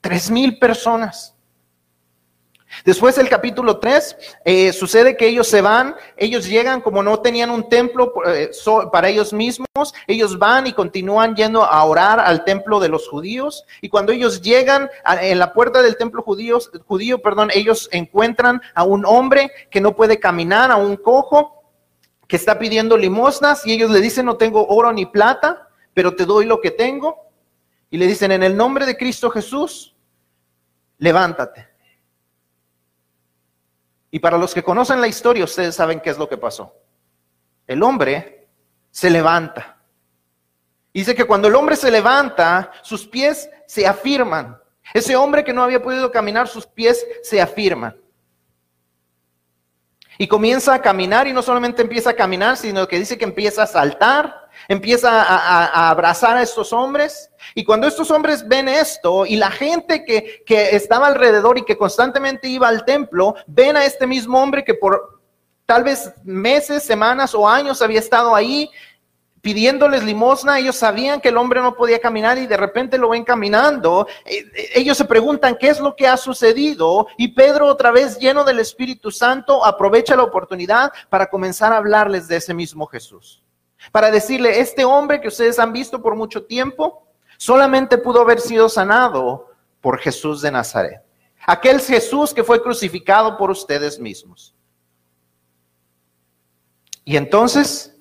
Tres 0.01 0.30
mil 0.30 0.60
personas. 0.60 1.34
Después 2.84 3.15
del 3.15 3.27
capítulo 3.27 3.80
3, 3.80 4.18
eh, 4.44 4.74
sucede 4.74 5.18
que 5.18 5.27
ellos 5.27 5.48
se 5.48 5.62
van, 5.62 5.96
ellos 6.15 6.46
llegan 6.46 6.82
como 6.82 7.01
no 7.01 7.20
tenían 7.22 7.50
un 7.50 7.70
templo 7.70 8.13
eh, 8.27 8.51
para 8.92 9.10
ellos 9.10 9.34
mismos, 9.34 9.94
ellos 10.06 10.38
van 10.38 10.68
y 10.68 10.74
continúan 10.74 11.36
yendo 11.36 11.63
a 11.63 11.84
orar 11.86 12.20
al 12.20 12.44
templo 12.44 12.80
de 12.80 12.89
los 12.89 13.08
judíos. 13.08 13.63
Y 13.82 13.89
cuando 13.89 14.12
ellos 14.12 14.42
llegan 14.42 14.89
en 15.22 15.39
la 15.39 15.54
puerta 15.54 15.82
del 15.82 15.98
templo 15.98 16.22
judío, 16.22 16.60
judío, 16.86 17.20
perdón, 17.20 17.50
ellos 17.51 17.89
encuentran 17.92 18.62
a 18.75 18.84
un 18.84 19.06
hombre 19.06 19.50
que 19.72 19.82
no 19.82 19.96
puede 19.96 20.20
caminar, 20.20 20.70
a 20.70 20.75
un 20.75 20.98
cojo, 20.98 21.64
que 22.27 22.36
está 22.36 22.58
pidiendo 22.58 22.98
limosnas 22.98 23.65
y 23.65 23.74
ellos 23.74 23.91
le 23.91 24.01
dicen, 24.01 24.25
no 24.25 24.38
tengo 24.38 24.65
oro 24.67 24.91
ni 24.91 25.05
plata, 25.05 25.70
pero 25.94 26.15
te 26.15 26.25
doy 26.25 26.46
lo 26.46 26.60
que 26.60 26.72
tengo. 26.72 27.29
Y 27.89 27.98
le 27.98 28.08
dicen, 28.08 28.32
en 28.32 28.44
el 28.44 28.58
nombre 28.58 28.86
de 28.86 28.98
Cristo 28.98 29.29
Jesús, 29.29 29.96
levántate. 30.98 31.67
Y 34.12 34.20
para 34.20 34.38
los 34.38 34.53
que 34.53 34.63
conocen 34.63 35.01
la 35.01 35.08
historia, 35.08 35.44
ustedes 35.44 35.75
saben 35.75 36.00
qué 36.00 36.10
es 36.10 36.17
lo 36.17 36.29
que 36.29 36.38
pasó. 36.38 36.74
El 37.67 37.84
hombre 37.84 38.48
se 38.89 39.10
levanta. 39.10 39.77
Dice 40.94 41.13
que 41.13 41.25
cuando 41.25 41.50
el 41.50 41.55
hombre 41.55 41.75
se 41.75 41.91
levanta, 41.91 42.72
sus 42.82 43.05
pies 43.05 43.50
se 43.67 43.86
afirman. 43.86 44.58
Ese 44.94 45.15
hombre 45.15 45.44
que 45.44 45.51
no 45.51 45.63
había 45.63 45.82
podido 45.82 46.12
caminar, 46.12 46.48
sus 46.48 46.65
pies 46.65 47.05
se 47.22 47.41
afirman. 47.41 48.00
Y 50.17 50.27
comienza 50.27 50.74
a 50.74 50.81
caminar 50.81 51.27
y 51.27 51.34
no 51.34 51.41
solamente 51.41 51.81
empieza 51.81 52.12
a 52.12 52.15
caminar, 52.15 52.57
sino 52.57 52.88
que 52.88 53.00
dice 53.00 53.17
que 53.17 53.25
empieza 53.25 53.63
a 53.63 53.67
saltar, 53.67 54.48
empieza 54.67 55.22
a, 55.22 55.89
abrazar 55.89 56.38
a 56.38 56.41
estos 56.41 56.72
hombres. 56.74 57.29
Y 57.53 57.63
cuando 57.63 57.88
estos 57.88 58.10
hombres 58.12 58.48
ven 58.48 58.69
esto 58.69 59.25
y 59.25 59.36
la 59.36 59.51
gente 59.51 60.05
que, 60.05 60.43
que 60.45 60.75
estaba 60.75 61.07
alrededor 61.07 61.57
y 61.57 61.63
que 61.63 61.77
constantemente 61.77 62.48
iba 62.48 62.67
al 62.67 62.86
templo, 62.86 63.36
ven 63.48 63.77
a 63.77 63.86
este 63.86 64.07
mismo 64.07 64.41
hombre 64.41 64.63
que 64.63 64.74
por 64.74 65.22
tal 65.65 65.84
vez 65.84 66.13
meses, 66.24 66.84
semanas 66.84 67.34
o 67.34 67.48
años 67.48 67.81
había 67.81 68.00
estado 68.00 68.36
ahí 68.36 68.69
pidiéndoles 69.46 70.04
limosna, 70.04 70.58
ellos 70.58 70.75
sabían 70.75 71.22
que 71.22 71.30
el 71.30 71.38
hombre 71.38 71.62
no 71.62 71.75
podía 71.75 72.00
caminar 72.00 72.40
y 72.40 72.48
de 72.48 72.58
repente 72.58 72.98
lo 72.98 73.10
ven 73.10 73.24
caminando. 73.24 74.08
Eh, 74.25 74.40
eh, 74.40 74.70
ellos 74.74 74.98
se 74.98 75.06
preguntan 75.06 75.56
qué 75.56 75.68
es 75.68 75.80
lo 75.80 75.96
que 75.96 76.08
ha 76.08 76.18
sucedido 76.18 77.06
y 77.16 77.28
Pedro 77.28 77.68
otra 77.68 77.92
vez 77.92 78.18
lleno 78.18 78.44
del 78.44 78.58
Espíritu 78.58 79.12
Santo 79.12 79.64
aprovecha 79.64 80.16
la 80.16 80.24
oportunidad 80.24 80.92
para 81.10 81.28
comenzar 81.28 81.72
a 81.72 81.78
hablarles 81.78 82.28
de 82.28 82.38
ese 82.38 82.56
mismo 82.56 82.88
Jesús. 82.88 83.44
Para 83.92 84.10
decirle, 84.10 84.62
este 84.62 84.84
hombre 84.84 85.22
que 85.22 85.28
ustedes 85.28 85.60
han 85.60 85.72
visto 85.72 86.02
por 86.02 86.16
mucho 86.16 86.46
tiempo, 86.46 87.06
solamente 87.38 88.00
pudo 88.00 88.22
haber 88.22 88.42
sido 88.42 88.68
sanado 88.68 89.52
por 89.80 90.00
Jesús 90.00 90.42
de 90.42 90.50
Nazaret. 90.50 91.04
Aquel 91.46 91.80
Jesús 91.82 92.34
que 92.34 92.44
fue 92.44 92.64
crucificado 92.64 93.38
por 93.38 93.52
ustedes 93.52 94.00
mismos. 94.00 94.56
Y 97.04 97.16
entonces 97.16 97.95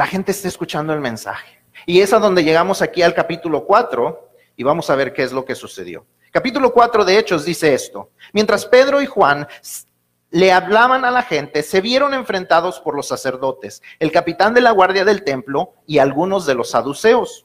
la 0.00 0.06
gente 0.06 0.32
está 0.32 0.48
escuchando 0.48 0.94
el 0.94 1.00
mensaje. 1.00 1.62
Y 1.84 2.00
es 2.00 2.14
a 2.14 2.18
donde 2.18 2.42
llegamos 2.42 2.80
aquí 2.80 3.02
al 3.02 3.12
capítulo 3.12 3.66
4 3.66 4.30
y 4.56 4.62
vamos 4.62 4.88
a 4.88 4.94
ver 4.96 5.12
qué 5.12 5.22
es 5.22 5.30
lo 5.30 5.44
que 5.44 5.54
sucedió. 5.54 6.06
Capítulo 6.30 6.72
4 6.72 7.04
de 7.04 7.18
Hechos 7.18 7.44
dice 7.44 7.74
esto. 7.74 8.08
Mientras 8.32 8.64
Pedro 8.64 9.02
y 9.02 9.04
Juan 9.04 9.46
le 10.30 10.52
hablaban 10.52 11.04
a 11.04 11.10
la 11.10 11.20
gente, 11.20 11.62
se 11.62 11.82
vieron 11.82 12.14
enfrentados 12.14 12.80
por 12.80 12.96
los 12.96 13.08
sacerdotes, 13.08 13.82
el 13.98 14.10
capitán 14.10 14.54
de 14.54 14.62
la 14.62 14.70
guardia 14.70 15.04
del 15.04 15.22
templo 15.22 15.74
y 15.86 15.98
algunos 15.98 16.46
de 16.46 16.54
los 16.54 16.70
saduceos. 16.70 17.44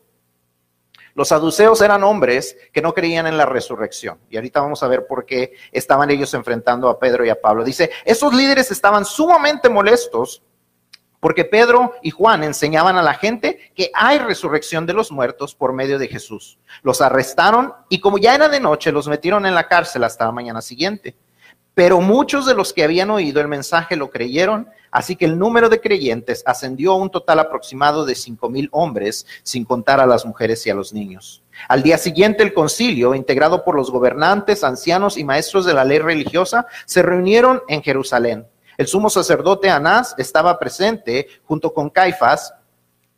Los 1.14 1.28
saduceos 1.28 1.82
eran 1.82 2.06
hombres 2.06 2.56
que 2.72 2.82
no 2.82 2.94
creían 2.94 3.28
en 3.28 3.36
la 3.36 3.46
resurrección. 3.46 4.18
Y 4.30 4.38
ahorita 4.38 4.62
vamos 4.62 4.82
a 4.82 4.88
ver 4.88 5.08
por 5.08 5.26
qué 5.26 5.52
estaban 5.74 6.10
ellos 6.10 6.34
enfrentando 6.34 6.88
a 6.88 7.00
Pedro 7.00 7.26
y 7.26 7.30
a 7.30 7.42
Pablo. 7.42 7.66
Dice, 7.66 7.92
esos 8.06 8.34
líderes 8.34 8.72
estaban 8.72 9.04
sumamente 9.04 9.68
molestos 9.68 10.42
porque 11.26 11.44
Pedro 11.44 11.96
y 12.04 12.12
Juan 12.12 12.44
enseñaban 12.44 12.98
a 12.98 13.02
la 13.02 13.16
gente 13.16 13.72
que 13.74 13.90
hay 13.96 14.20
resurrección 14.20 14.86
de 14.86 14.94
los 14.94 15.12
muertos 15.12 15.56
por 15.56 15.74
medio 15.74 15.98
de 15.98 16.08
Jesús. 16.08 16.60
Los 16.84 17.02
arrestaron 17.02 17.74
y 17.90 18.00
como 18.00 18.20
ya 18.20 18.36
era 18.36 18.48
de 18.48 18.60
noche, 18.60 18.92
los 18.92 19.08
metieron 19.08 19.48
en 19.48 19.56
la 19.56 19.68
cárcel 19.68 20.04
hasta 20.04 20.26
la 20.26 20.32
mañana 20.32 20.62
siguiente. 20.62 21.16
Pero 21.74 22.00
muchos 22.00 22.46
de 22.46 22.54
los 22.54 22.74
que 22.74 22.84
habían 22.84 23.10
oído 23.10 23.42
el 23.42 23.48
mensaje 23.48 23.96
lo 23.96 24.12
creyeron, 24.12 24.70
así 24.92 25.16
que 25.16 25.26
el 25.26 25.40
número 25.40 25.68
de 25.68 25.82
creyentes 25.82 26.44
ascendió 26.46 26.92
a 26.92 26.98
un 26.98 27.10
total 27.10 27.40
aproximado 27.40 28.06
de 28.06 28.14
cinco 28.14 28.48
mil 28.48 28.70
hombres, 28.72 29.26
sin 29.42 29.66
contar 29.66 30.00
a 30.00 30.06
las 30.06 30.28
mujeres 30.28 30.64
y 30.68 30.70
a 30.70 30.76
los 30.76 30.94
niños. 30.94 31.42
Al 31.68 31.82
día 31.82 31.98
siguiente 31.98 32.44
el 32.44 32.54
concilio, 32.54 33.16
integrado 33.16 33.64
por 33.64 33.76
los 33.76 33.90
gobernantes, 33.90 34.64
ancianos 34.64 35.18
y 35.18 35.24
maestros 35.24 35.66
de 35.66 35.74
la 35.74 35.86
ley 35.86 35.98
religiosa, 35.98 36.68
se 36.86 37.02
reunieron 37.02 37.64
en 37.68 37.82
Jerusalén. 37.82 38.46
El 38.78 38.88
sumo 38.88 39.10
sacerdote 39.10 39.70
Anás 39.70 40.16
estaba 40.18 40.60
presente 40.60 41.28
junto 41.46 41.74
con 41.74 41.90
Caifás, 41.90 42.54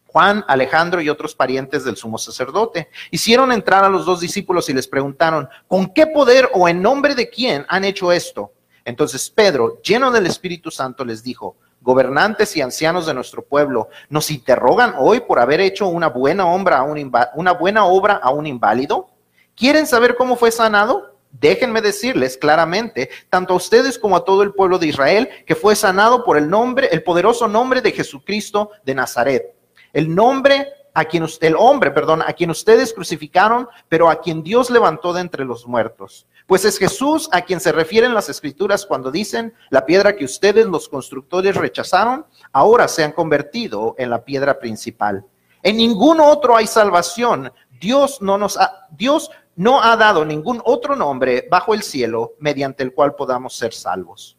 Juan, 0.06 0.44
Alejandro 0.48 1.02
y 1.02 1.10
otros 1.10 1.36
parientes 1.36 1.84
del 1.84 1.98
sumo 1.98 2.18
sacerdote. 2.18 2.90
Hicieron 3.12 3.52
entrar 3.52 3.84
a 3.84 3.90
los 3.90 4.06
dos 4.06 4.20
discípulos 4.20 4.70
y 4.70 4.74
les 4.74 4.88
preguntaron, 4.88 5.48
¿con 5.68 5.94
qué 5.94 6.08
poder 6.08 6.50
o 6.54 6.68
en 6.68 6.82
nombre 6.82 7.14
de 7.14 7.30
quién 7.30 7.66
han 7.68 7.84
hecho 7.84 8.12
esto? 8.12 8.54
Entonces 8.86 9.30
Pedro, 9.30 9.82
lleno 9.82 10.12
del 10.12 10.26
Espíritu 10.28 10.72
Santo, 10.72 11.04
les 11.04 11.22
dijo, 11.22 11.58
gobernantes 11.82 12.56
y 12.56 12.62
ancianos 12.62 13.06
de 13.06 13.14
nuestro 13.14 13.44
pueblo, 13.44 13.90
nos 14.10 14.32
interrogan 14.32 14.96
hoy 14.98 15.20
por 15.20 15.40
haber 15.40 15.60
hecho 15.60 15.88
una 15.88 16.08
buena 16.08 16.48
obra 16.48 16.80
a 16.80 16.84
un, 16.84 17.12
una 17.36 17.52
buena 17.52 17.86
obra 17.86 18.14
a 18.16 18.30
un 18.30 18.48
inválido. 18.48 19.10
¿Quieren 19.56 19.86
saber 19.86 20.16
cómo 20.16 20.36
fue 20.36 20.52
sanado? 20.52 21.17
Déjenme 21.32 21.82
decirles 21.82 22.38
claramente, 22.38 23.10
tanto 23.30 23.54
a 23.54 23.58
ustedes 23.58 24.00
como 24.00 24.16
a 24.16 24.26
todo 24.26 24.44
el 24.44 24.54
pueblo 24.54 24.80
de 24.80 24.88
Israel, 24.88 25.30
que 25.46 25.56
fue 25.56 25.76
sanado 25.76 26.24
por 26.24 26.38
el 26.38 26.50
nombre, 26.50 26.90
el 26.92 27.04
poderoso 27.04 27.48
nombre 27.48 27.82
de 27.82 27.92
Jesucristo 27.92 28.72
de 28.84 28.96
Nazaret 28.96 29.58
el 29.94 30.14
nombre 30.14 30.74
a 30.94 31.06
quien 31.06 31.26
el 31.42 31.56
hombre, 31.58 31.92
perdón, 31.92 32.22
a 32.22 32.34
quien 32.34 32.50
ustedes 32.50 32.94
crucificaron, 32.94 33.68
pero 33.90 34.10
a 34.10 34.20
quien 34.20 34.44
Dios 34.44 34.70
levantó 34.70 35.14
de 35.14 35.22
entre 35.22 35.46
los 35.46 35.68
muertos. 35.68 36.28
Pues 36.48 36.66
es 36.66 36.78
Jesús 36.78 37.30
a 37.32 37.42
quien 37.42 37.60
se 37.60 37.72
refieren 37.72 38.14
las 38.14 38.30
escrituras 38.30 38.86
cuando 38.86 39.12
dicen, 39.12 39.54
la 39.70 39.86
piedra 39.86 40.16
que 40.16 40.26
ustedes 40.26 40.66
los 40.66 40.88
constructores 40.88 41.56
rechazaron, 41.56 42.26
ahora 42.52 42.88
se 42.88 43.04
han 43.04 43.12
convertido 43.12 43.96
en 43.98 44.10
la 44.12 44.24
piedra 44.24 44.60
principal. 44.60 45.26
En 45.62 45.78
ningún 45.78 46.20
otro 46.20 46.56
hay 46.56 46.68
salvación. 46.68 47.52
Dios 47.80 48.22
no 48.22 48.38
nos 48.38 48.58
ha, 48.58 48.88
Dios 48.92 49.32
no 49.56 49.82
ha 49.82 49.98
dado 49.98 50.24
ningún 50.24 50.62
otro 50.64 50.96
nombre 50.96 51.48
bajo 51.50 51.74
el 51.74 51.82
cielo 51.82 52.34
mediante 52.40 52.84
el 52.84 52.94
cual 52.94 53.16
podamos 53.16 53.56
ser 53.56 53.74
salvos. 53.74 54.38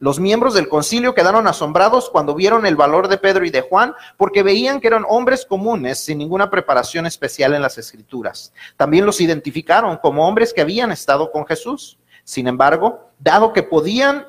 Los 0.00 0.20
miembros 0.20 0.54
del 0.54 0.68
concilio 0.68 1.12
quedaron 1.12 1.48
asombrados 1.48 2.08
cuando 2.08 2.36
vieron 2.36 2.66
el 2.66 2.76
valor 2.76 3.08
de 3.08 3.18
Pedro 3.18 3.44
y 3.44 3.50
de 3.50 3.62
Juan, 3.62 3.94
porque 4.16 4.44
veían 4.44 4.80
que 4.80 4.86
eran 4.86 5.04
hombres 5.08 5.44
comunes 5.44 5.98
sin 6.04 6.18
ninguna 6.18 6.50
preparación 6.50 7.04
especial 7.04 7.52
en 7.54 7.62
las 7.62 7.78
escrituras. 7.78 8.52
También 8.76 9.04
los 9.04 9.20
identificaron 9.20 9.96
como 9.96 10.28
hombres 10.28 10.54
que 10.54 10.60
habían 10.60 10.92
estado 10.92 11.32
con 11.32 11.46
Jesús. 11.46 11.98
Sin 12.22 12.46
embargo, 12.46 13.10
dado 13.18 13.52
que 13.52 13.64
podían 13.64 14.26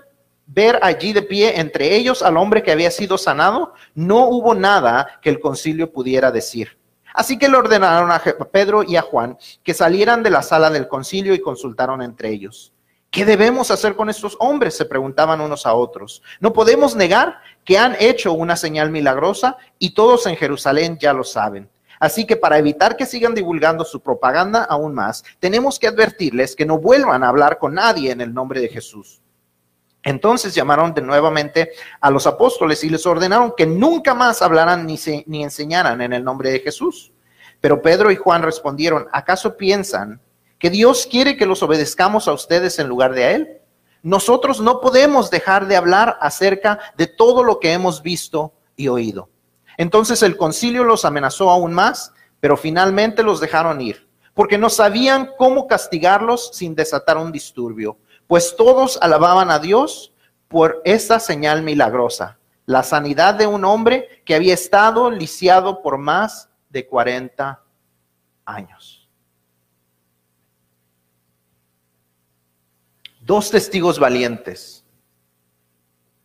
ver 0.48 0.80
allí 0.82 1.14
de 1.14 1.22
pie 1.22 1.60
entre 1.60 1.96
ellos 1.96 2.24
al 2.24 2.38
hombre 2.38 2.64
que 2.64 2.72
había 2.72 2.90
sido 2.90 3.20
sanado, 3.20 3.76
no 3.94 4.28
hubo 4.28 4.56
nada 4.56 5.20
que 5.22 5.30
el 5.30 5.40
concilio 5.40 5.94
pudiera 5.94 6.32
decir. 6.32 6.79
Así 7.20 7.38
que 7.38 7.50
le 7.50 7.58
ordenaron 7.58 8.14
a 8.14 8.24
Pedro 8.50 8.82
y 8.82 8.96
a 8.96 9.02
Juan 9.02 9.38
que 9.62 9.74
salieran 9.74 10.24
de 10.24 10.30
la 10.30 10.42
sala 10.42 10.70
del 10.70 10.88
concilio 10.88 11.34
y 11.34 11.42
consultaron 11.42 12.02
entre 12.02 12.30
ellos. 12.30 12.72
¿Qué 13.12 13.26
debemos 13.26 13.72
hacer 13.72 13.98
con 13.98 14.10
estos 14.10 14.38
hombres? 14.40 14.78
Se 14.78 14.86
preguntaban 14.86 15.42
unos 15.42 15.66
a 15.66 15.74
otros. 15.74 16.24
No 16.40 16.54
podemos 16.54 16.96
negar 16.96 17.42
que 17.66 17.78
han 17.78 17.98
hecho 18.00 18.32
una 18.32 18.56
señal 18.56 18.90
milagrosa 18.90 19.58
y 19.78 19.94
todos 19.94 20.28
en 20.28 20.38
Jerusalén 20.38 20.98
ya 20.98 21.12
lo 21.12 21.26
saben. 21.26 21.70
Así 22.00 22.26
que 22.26 22.38
para 22.38 22.58
evitar 22.58 22.96
que 22.96 23.06
sigan 23.06 23.36
divulgando 23.36 23.84
su 23.84 24.00
propaganda 24.00 24.64
aún 24.64 24.94
más, 24.94 25.26
tenemos 25.42 25.78
que 25.78 25.90
advertirles 25.90 26.56
que 26.56 26.66
no 26.66 26.78
vuelvan 26.78 27.26
a 27.26 27.28
hablar 27.28 27.58
con 27.58 27.74
nadie 27.74 28.12
en 28.12 28.22
el 28.22 28.34
nombre 28.34 28.62
de 28.62 28.70
Jesús. 28.70 29.20
Entonces 30.04 30.56
llamaron 30.56 30.94
de 30.94 31.02
nuevamente 31.02 31.72
a 32.00 32.10
los 32.10 32.26
apóstoles 32.26 32.84
y 32.84 32.90
les 32.90 33.06
ordenaron 33.06 33.54
que 33.56 33.66
nunca 33.66 34.14
más 34.14 34.42
hablaran 34.42 34.86
ni, 34.86 34.98
ni 35.26 35.44
enseñaran 35.44 36.02
en 36.02 36.14
el 36.14 36.24
nombre 36.24 36.52
de 36.52 36.60
Jesús. 36.60 37.12
Pero 37.60 37.82
Pedro 37.82 38.10
y 38.12 38.16
Juan 38.16 38.42
respondieron, 38.42 39.08
¿acaso 39.12 39.58
piensan 39.58 40.22
que 40.60 40.70
Dios 40.70 41.08
quiere 41.10 41.38
que 41.38 41.46
los 41.46 41.64
obedezcamos 41.64 42.28
a 42.28 42.34
ustedes 42.34 42.78
en 42.80 42.88
lugar 42.88 43.14
de 43.14 43.24
a 43.24 43.32
Él. 43.32 43.62
Nosotros 44.04 44.60
no 44.60 44.82
podemos 44.82 45.32
dejar 45.32 45.68
de 45.68 45.78
hablar 45.78 46.18
acerca 46.22 46.80
de 46.98 47.08
todo 47.08 47.44
lo 47.44 47.60
que 47.60 47.72
hemos 47.72 48.04
visto 48.04 48.54
y 48.76 48.90
oído. 48.90 49.30
Entonces 49.78 50.22
el 50.22 50.36
concilio 50.36 50.84
los 50.84 51.06
amenazó 51.06 51.50
aún 51.50 51.74
más, 51.74 52.14
pero 52.42 52.58
finalmente 52.58 53.24
los 53.24 53.40
dejaron 53.40 53.80
ir, 53.80 54.08
porque 54.34 54.58
no 54.58 54.70
sabían 54.70 55.32
cómo 55.38 55.68
castigarlos 55.68 56.52
sin 56.54 56.76
desatar 56.76 57.18
un 57.18 57.32
disturbio, 57.32 57.98
pues 58.30 58.56
todos 58.56 59.00
alababan 59.02 59.50
a 59.50 59.58
Dios 59.58 60.14
por 60.48 60.84
esa 60.86 61.20
señal 61.20 61.64
milagrosa, 61.64 62.38
la 62.68 62.84
sanidad 62.84 63.34
de 63.34 63.48
un 63.48 63.66
hombre 63.66 64.22
que 64.24 64.36
había 64.36 64.54
estado 64.54 65.10
lisiado 65.10 65.82
por 65.82 65.98
más 65.98 66.48
de 66.70 66.86
40 66.86 67.60
años. 68.46 69.00
dos 73.30 73.52
testigos 73.52 74.00
valientes 74.00 74.84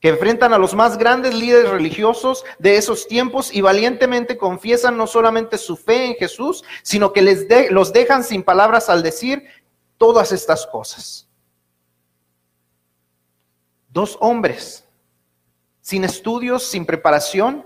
que 0.01 0.09
enfrentan 0.09 0.55
a 0.55 0.59
los 0.59 0.75
más 0.75 0.97
grandes 0.97 1.35
líderes 1.35 1.71
religiosos 1.71 2.45
de 2.59 2.79
esos 2.79 3.07
tiempos 3.07 3.55
y 3.55 3.61
valientemente 3.61 4.39
confiesan 4.39 4.97
no 4.97 5.07
solamente 5.07 5.59
su 5.59 5.77
fe 5.77 6.07
en 6.07 6.15
Jesús, 6.15 6.65
sino 6.83 7.13
que 7.13 7.21
les 7.21 7.47
los 7.71 7.93
dejan 7.93 8.25
sin 8.25 8.43
palabras 8.43 8.89
al 8.89 9.03
decir 9.03 9.45
todas 9.99 10.33
estas 10.33 10.67
cosas. 10.67 11.24
Dos 13.95 14.19
hombres 14.21 14.85
sin 15.81 16.03
estudios, 16.03 16.65
sin 16.65 16.85
preparación, 16.85 17.65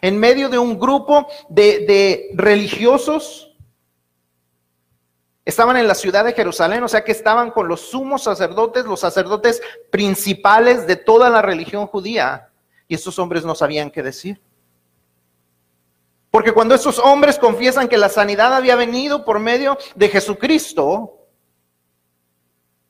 en 0.00 0.18
medio 0.18 0.48
de 0.48 0.58
un 0.58 0.76
grupo 0.78 1.28
de, 1.48 2.30
religiosos 2.34 3.48
Estaban 5.44 5.76
en 5.76 5.88
la 5.88 5.96
ciudad 5.96 6.24
de 6.24 6.34
Jerusalén, 6.34 6.84
o 6.84 6.88
sea 6.88 7.02
que 7.02 7.10
estaban 7.10 7.50
con 7.50 7.66
los 7.66 7.80
sumos 7.80 8.22
sacerdotes, 8.22 8.84
los 8.84 9.00
sacerdotes 9.00 9.60
principales 9.90 10.86
de 10.86 10.94
toda 10.94 11.28
la 11.30 11.42
religión 11.42 11.88
judía. 11.88 12.48
Y 12.86 12.94
estos 12.94 13.18
hombres 13.18 13.44
no 13.44 13.56
sabían 13.56 13.90
qué 13.90 14.04
decir. 14.04 14.40
Porque 16.30 16.52
cuando 16.52 16.76
estos 16.76 17.00
hombres 17.00 17.40
confiesan 17.40 17.88
que 17.88 17.98
la 17.98 18.08
sanidad 18.08 18.54
había 18.54 18.76
venido 18.76 19.24
por 19.24 19.40
medio 19.40 19.76
de 19.96 20.08
Jesucristo, 20.08 21.26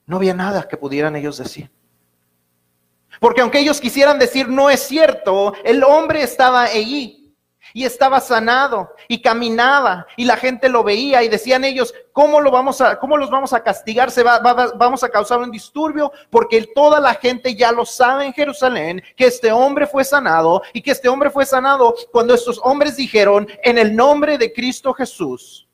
no 0.05 0.17
había 0.17 0.35
nada 0.35 0.69
que 0.69 0.77
pudieran 0.77 1.17
ellos 1.17 1.39
decir. 1.39 1.71
Porque 3.23 3.41
aunque 3.41 3.61
ellos 3.61 3.81
quisieran 3.81 4.19
decir 4.19 4.49
no 4.49 4.69
es 4.69 4.81
cierto, 4.81 5.55
el 5.63 5.85
hombre 5.85 6.25
estaba 6.25 6.65
allí 6.65 7.33
y 7.73 7.85
estaba 7.85 8.19
sanado 8.19 8.91
y 9.07 9.23
caminaba 9.23 10.09
y 10.17 10.25
la 10.25 10.37
gente 10.37 10.69
lo 10.69 10.83
veía 10.83 11.23
y 11.23 11.29
decían 11.29 11.63
ellos, 11.63 11.95
¿cómo, 12.11 12.41
lo 12.41 12.51
vamos 12.51 12.81
a, 12.81 12.99
cómo 12.99 13.17
los 13.17 13.31
vamos 13.31 13.53
a 13.53 13.63
castigar? 13.63 14.11
Se 14.11 14.25
va, 14.25 14.41
vamos 14.75 15.05
a 15.05 15.09
causar 15.09 15.39
un 15.39 15.53
disturbio 15.53 16.11
porque 16.31 16.67
toda 16.75 16.99
la 16.99 17.15
gente 17.15 17.55
ya 17.55 17.71
lo 17.71 17.87
sabe 17.87 18.27
en 18.27 18.33
Jerusalén 18.33 19.01
que 19.17 19.27
este 19.27 19.53
hombre 19.53 19.87
fue 19.87 20.03
sanado 20.03 20.61
y 20.73 20.83
que 20.83 20.91
este 20.91 21.09
hombre 21.09 21.31
fue 21.31 21.47
sanado 21.47 21.95
cuando 22.11 22.35
estos 22.35 22.61
hombres 22.65 22.97
dijeron 22.97 23.47
en 23.63 23.79
el 23.79 23.95
nombre 23.95 24.37
de 24.37 24.53
Cristo 24.53 24.93
Jesús. 24.93 25.69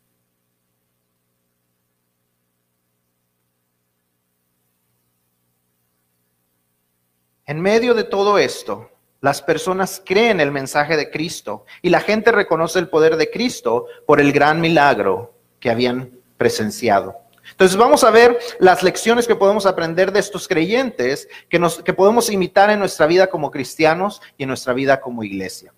En 7.49 7.63
medio 7.63 7.95
de 7.95 8.05
todo 8.05 8.37
esto, 8.37 8.91
las 9.23 9.41
personas 9.41 10.03
creen 10.05 10.39
el 10.39 10.53
mensaje 10.53 10.99
de 10.99 11.11
Cristo 11.11 11.65
y 11.81 11.89
la 11.89 12.01
gente 12.01 12.31
reconoce 12.31 12.79
el 12.79 12.91
poder 12.91 13.17
de 13.17 13.31
Cristo 13.31 13.87
por 14.07 14.21
el 14.21 14.33
gran 14.33 14.61
milagro 14.61 15.33
que 15.59 15.71
habían 15.71 16.13
presenciado. 16.37 17.17
Entonces 17.51 17.79
vamos 17.79 18.05
a 18.05 18.11
ver 18.11 18.39
las 18.61 18.83
lecciones 18.83 19.27
que 19.27 19.35
podemos 19.35 19.65
aprender 19.65 20.13
de 20.13 20.21
estos 20.21 20.47
creyentes 20.47 21.27
que, 21.49 21.59
nos, 21.59 21.83
que 21.83 21.95
podemos 21.95 22.29
imitar 22.29 22.69
en 22.69 22.81
nuestra 22.81 23.07
vida 23.07 23.29
como 23.29 23.51
cristianos 23.51 24.21
y 24.37 24.43
en 24.43 24.49
nuestra 24.49 24.75
vida 24.75 25.01
como 25.01 25.25
iglesia. 25.25 25.73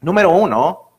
Número 0.00 0.30
uno, 0.30 0.90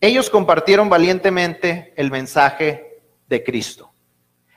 ellos 0.00 0.30
compartieron 0.30 0.88
valientemente 0.88 1.92
el 1.98 2.10
mensaje 2.10 3.02
de 3.28 3.44
Cristo. 3.44 3.93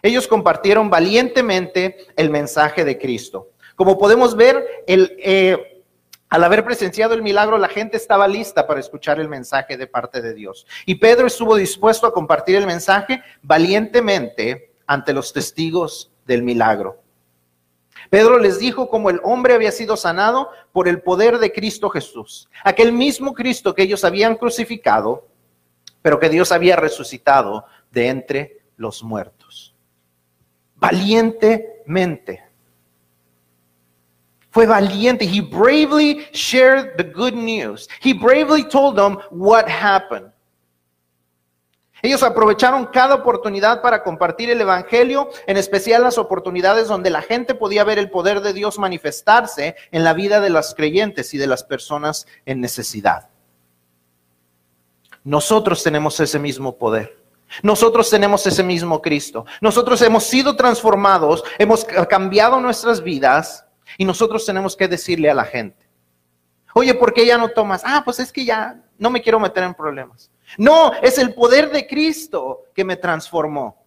Ellos 0.07 0.25
compartieron 0.25 0.89
valientemente 0.89 1.97
el 2.15 2.29
mensaje 2.29 2.85
de 2.85 2.97
Cristo. 2.97 3.49
Como 3.75 3.97
podemos 3.97 4.37
ver, 4.37 4.65
eh, 4.87 5.83
al 6.29 6.43
haber 6.45 6.63
presenciado 6.63 7.13
el 7.13 7.21
milagro, 7.21 7.57
la 7.57 7.67
gente 7.67 7.97
estaba 7.97 8.25
lista 8.25 8.65
para 8.65 8.79
escuchar 8.79 9.19
el 9.19 9.27
mensaje 9.27 9.75
de 9.75 9.85
parte 9.85 10.21
de 10.21 10.33
Dios. 10.33 10.65
Y 10.85 10.95
Pedro 10.95 11.27
estuvo 11.27 11.57
dispuesto 11.57 12.07
a 12.07 12.13
compartir 12.13 12.55
el 12.55 12.65
mensaje 12.65 13.21
valientemente 13.41 14.71
ante 14.85 15.11
los 15.11 15.33
testigos 15.33 16.09
del 16.25 16.41
milagro. 16.41 17.01
Pedro 18.09 18.39
les 18.39 18.59
dijo 18.59 18.87
cómo 18.87 19.09
el 19.09 19.19
hombre 19.25 19.55
había 19.55 19.73
sido 19.73 19.97
sanado 19.97 20.51
por 20.71 20.87
el 20.87 21.01
poder 21.01 21.37
de 21.39 21.51
Cristo 21.51 21.89
Jesús, 21.89 22.47
aquel 22.63 22.93
mismo 22.93 23.33
Cristo 23.33 23.75
que 23.75 23.83
ellos 23.83 24.05
habían 24.05 24.37
crucificado, 24.37 25.27
pero 26.01 26.17
que 26.17 26.29
Dios 26.29 26.53
había 26.53 26.77
resucitado 26.77 27.65
de 27.91 28.07
entre 28.07 28.61
los 28.77 29.03
muertos. 29.03 29.36
Valientemente. 30.79 32.43
Fue 34.49 34.65
valiente. 34.65 35.25
He 35.25 35.41
bravely 35.41 36.25
shared 36.33 36.97
the 36.97 37.03
good 37.03 37.33
news. 37.33 37.87
He 38.03 38.13
bravely 38.13 38.63
told 38.67 38.95
them 38.95 39.17
what 39.29 39.67
happened. 39.67 40.31
Ellos 42.01 42.21
aprovecharon 42.21 42.85
cada 42.87 43.15
oportunidad 43.15 43.81
para 43.81 44.03
compartir 44.03 44.51
el 44.51 44.61
Evangelio, 44.61 45.29
en 45.47 45.57
especial 45.57 46.03
las 46.03 46.17
oportunidades 46.17 46.87
donde 46.87 47.09
la 47.09 47.23
gente 47.23 47.55
podía 47.55 47.83
ver 47.83 47.97
el 47.97 48.11
poder 48.11 48.41
de 48.41 48.53
Dios 48.53 48.77
manifestarse 48.77 49.75
en 49.91 50.03
la 50.03 50.13
vida 50.13 50.39
de 50.39 50.51
los 50.51 50.75
creyentes 50.75 51.33
y 51.33 51.37
de 51.37 51.47
las 51.47 51.63
personas 51.63 52.27
en 52.45 52.61
necesidad. 52.61 53.29
Nosotros 55.23 55.83
tenemos 55.83 56.19
ese 56.19 56.39
mismo 56.39 56.77
poder. 56.77 57.17
Nosotros 57.63 58.09
tenemos 58.09 58.45
ese 58.45 58.63
mismo 58.63 59.01
Cristo. 59.01 59.45
Nosotros 59.61 60.01
hemos 60.01 60.23
sido 60.23 60.55
transformados, 60.55 61.43
hemos 61.57 61.85
cambiado 61.85 62.59
nuestras 62.59 63.01
vidas 63.01 63.65
y 63.97 64.05
nosotros 64.05 64.45
tenemos 64.45 64.75
que 64.75 64.87
decirle 64.87 65.29
a 65.29 65.33
la 65.33 65.45
gente, 65.45 65.87
oye, 66.73 66.93
¿por 66.93 67.13
qué 67.13 67.25
ya 67.25 67.37
no 67.37 67.49
tomas? 67.49 67.81
Ah, 67.85 68.01
pues 68.03 68.19
es 68.19 68.31
que 68.31 68.45
ya 68.45 68.83
no 68.97 69.09
me 69.09 69.21
quiero 69.21 69.39
meter 69.39 69.63
en 69.63 69.73
problemas. 69.73 70.31
No, 70.57 70.93
es 71.01 71.17
el 71.17 71.33
poder 71.33 71.71
de 71.71 71.87
Cristo 71.87 72.63
que 72.73 72.83
me 72.83 72.95
transformó. 72.95 73.83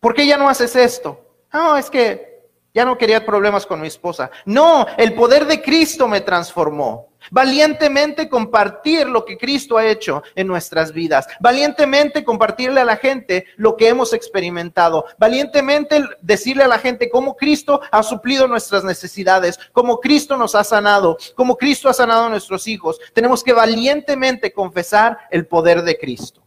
¿Por 0.00 0.14
qué 0.14 0.26
ya 0.26 0.36
no 0.36 0.48
haces 0.48 0.76
esto? 0.76 1.18
No, 1.52 1.76
es 1.76 1.88
que 1.88 2.33
ya 2.74 2.84
no 2.84 2.98
quería 2.98 3.24
problemas 3.24 3.64
con 3.64 3.80
mi 3.80 3.86
esposa. 3.86 4.30
No, 4.44 4.86
el 4.98 5.14
poder 5.14 5.46
de 5.46 5.62
Cristo 5.62 6.08
me 6.08 6.20
transformó. 6.20 7.08
Valientemente 7.30 8.28
compartir 8.28 9.06
lo 9.06 9.24
que 9.24 9.38
Cristo 9.38 9.78
ha 9.78 9.86
hecho 9.86 10.22
en 10.34 10.46
nuestras 10.46 10.92
vidas. 10.92 11.26
Valientemente 11.40 12.24
compartirle 12.24 12.80
a 12.80 12.84
la 12.84 12.96
gente 12.96 13.46
lo 13.56 13.76
que 13.76 13.88
hemos 13.88 14.12
experimentado. 14.12 15.06
Valientemente 15.18 16.02
decirle 16.20 16.64
a 16.64 16.68
la 16.68 16.78
gente 16.78 17.08
cómo 17.08 17.36
Cristo 17.36 17.80
ha 17.90 18.02
suplido 18.02 18.46
nuestras 18.46 18.84
necesidades, 18.84 19.58
cómo 19.72 20.00
Cristo 20.00 20.36
nos 20.36 20.54
ha 20.54 20.64
sanado, 20.64 21.16
cómo 21.34 21.56
Cristo 21.56 21.88
ha 21.88 21.94
sanado 21.94 22.24
a 22.24 22.28
nuestros 22.28 22.66
hijos. 22.66 23.00
Tenemos 23.14 23.42
que 23.42 23.52
valientemente 23.52 24.52
confesar 24.52 25.16
el 25.30 25.46
poder 25.46 25.82
de 25.82 25.96
Cristo. 25.96 26.42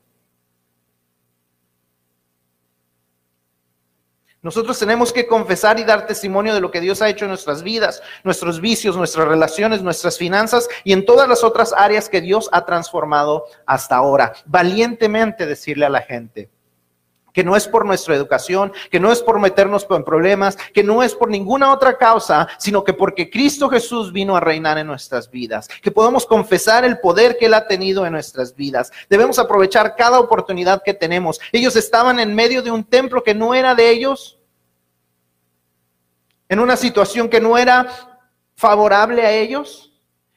Nosotros 4.41 4.77
tenemos 4.77 5.11
que 5.11 5.25
confesar 5.25 5.79
y 5.79 5.83
dar 5.83 6.05
testimonio 6.05 6.53
de 6.53 6.61
lo 6.61 6.69
que 6.69 6.79
Dios 6.79 7.01
ha 7.01 7.09
hecho 7.09 7.25
en 7.25 7.29
nuestras 7.29 7.63
vidas, 7.63 8.01
nuestros 8.23 8.61
vicios, 8.61 8.95
nuestras 8.95 9.27
relaciones, 9.27 9.81
nuestras 9.81 10.17
finanzas 10.17 10.67
y 10.83 10.93
en 10.93 11.05
todas 11.05 11.27
las 11.27 11.43
otras 11.43 11.73
áreas 11.75 12.07
que 12.07 12.21
Dios 12.21 12.47
ha 12.51 12.65
transformado 12.65 13.45
hasta 13.65 13.95
ahora. 13.95 14.33
Valientemente 14.45 15.45
decirle 15.45 15.85
a 15.85 15.89
la 15.89 16.01
gente 16.01 16.49
que 17.37 17.43
no 17.43 17.55
es 17.55 17.67
por 17.67 17.85
nuestra 17.85 18.15
educación, 18.15 18.73
que 18.89 18.99
no 18.99 19.11
es 19.11 19.21
por 19.21 19.39
meternos 19.39 19.85
en 19.91 20.03
problemas, 20.03 20.57
que 20.73 20.83
no 20.83 21.03
es 21.03 21.13
por 21.13 21.29
ninguna 21.29 21.71
otra 21.71 21.95
causa, 21.95 22.47
sino 22.57 22.83
que 22.83 22.93
porque 22.93 23.29
Cristo 23.29 23.69
Jesús 23.69 24.11
vino 24.11 24.35
a 24.35 24.39
reinar 24.39 24.79
en 24.79 24.87
nuestras 24.87 25.29
vidas, 25.29 25.67
que 25.83 25.91
podamos 25.91 26.25
confesar 26.25 26.83
el 26.83 26.97
poder 26.99 27.37
que 27.37 27.45
Él 27.45 27.53
ha 27.53 27.67
tenido 27.67 28.07
en 28.07 28.13
nuestras 28.13 28.55
vidas. 28.55 28.91
Debemos 29.07 29.37
aprovechar 29.37 29.95
cada 29.95 30.19
oportunidad 30.19 30.81
que 30.83 30.95
tenemos. 30.95 31.39
Ellos 31.51 31.75
estaban 31.75 32.19
en 32.19 32.33
medio 32.33 32.63
de 32.63 32.71
un 32.71 32.83
templo 32.83 33.21
que 33.21 33.35
no 33.35 33.53
era 33.53 33.75
de 33.75 33.87
ellos, 33.87 34.39
en 36.49 36.59
una 36.59 36.75
situación 36.75 37.29
que 37.29 37.39
no 37.39 37.55
era 37.55 37.87
favorable 38.55 39.21
a 39.21 39.31
ellos 39.31 39.93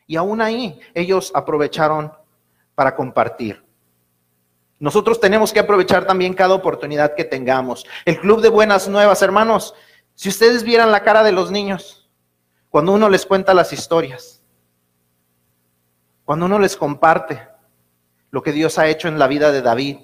y 0.06 0.16
aún 0.16 0.42
ahí 0.42 0.78
ellos 0.92 1.32
aprovecharon 1.34 2.12
para 2.74 2.94
compartir. 2.94 3.69
Nosotros 4.80 5.20
tenemos 5.20 5.52
que 5.52 5.60
aprovechar 5.60 6.06
también 6.06 6.34
cada 6.34 6.54
oportunidad 6.54 7.14
que 7.14 7.24
tengamos. 7.24 7.86
El 8.06 8.18
Club 8.18 8.40
de 8.40 8.48
Buenas 8.48 8.88
Nuevas, 8.88 9.20
hermanos, 9.22 9.74
si 10.14 10.30
ustedes 10.30 10.64
vieran 10.64 10.90
la 10.90 11.04
cara 11.04 11.22
de 11.22 11.32
los 11.32 11.50
niños 11.50 12.10
cuando 12.70 12.92
uno 12.92 13.08
les 13.08 13.26
cuenta 13.26 13.54
las 13.54 13.72
historias, 13.72 14.42
cuando 16.24 16.46
uno 16.46 16.58
les 16.58 16.76
comparte 16.76 17.46
lo 18.30 18.42
que 18.42 18.52
Dios 18.52 18.78
ha 18.78 18.88
hecho 18.88 19.06
en 19.06 19.18
la 19.18 19.26
vida 19.26 19.52
de 19.52 19.60
David, 19.60 19.98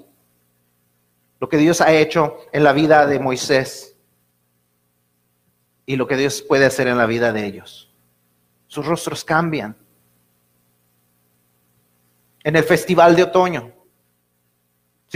lo 1.41 1.49
que 1.49 1.57
Dios 1.57 1.81
ha 1.81 1.93
hecho 1.93 2.37
en 2.53 2.63
la 2.63 2.73
vida 2.73 3.07
de 3.07 3.19
Moisés, 3.19 3.97
y 5.87 5.97
lo 5.97 6.07
que 6.07 6.17
Dios 6.17 6.43
puede 6.43 6.67
hacer 6.67 6.89
en 6.89 6.99
la 6.99 7.07
vida 7.07 7.33
de 7.33 7.47
ellos. 7.47 7.95
Sus 8.67 8.85
rostros 8.85 9.25
cambian. 9.25 9.77
En 12.43 12.57
el 12.57 12.65
festival 12.65 13.15
de 13.15 13.23
otoño, 13.23 13.73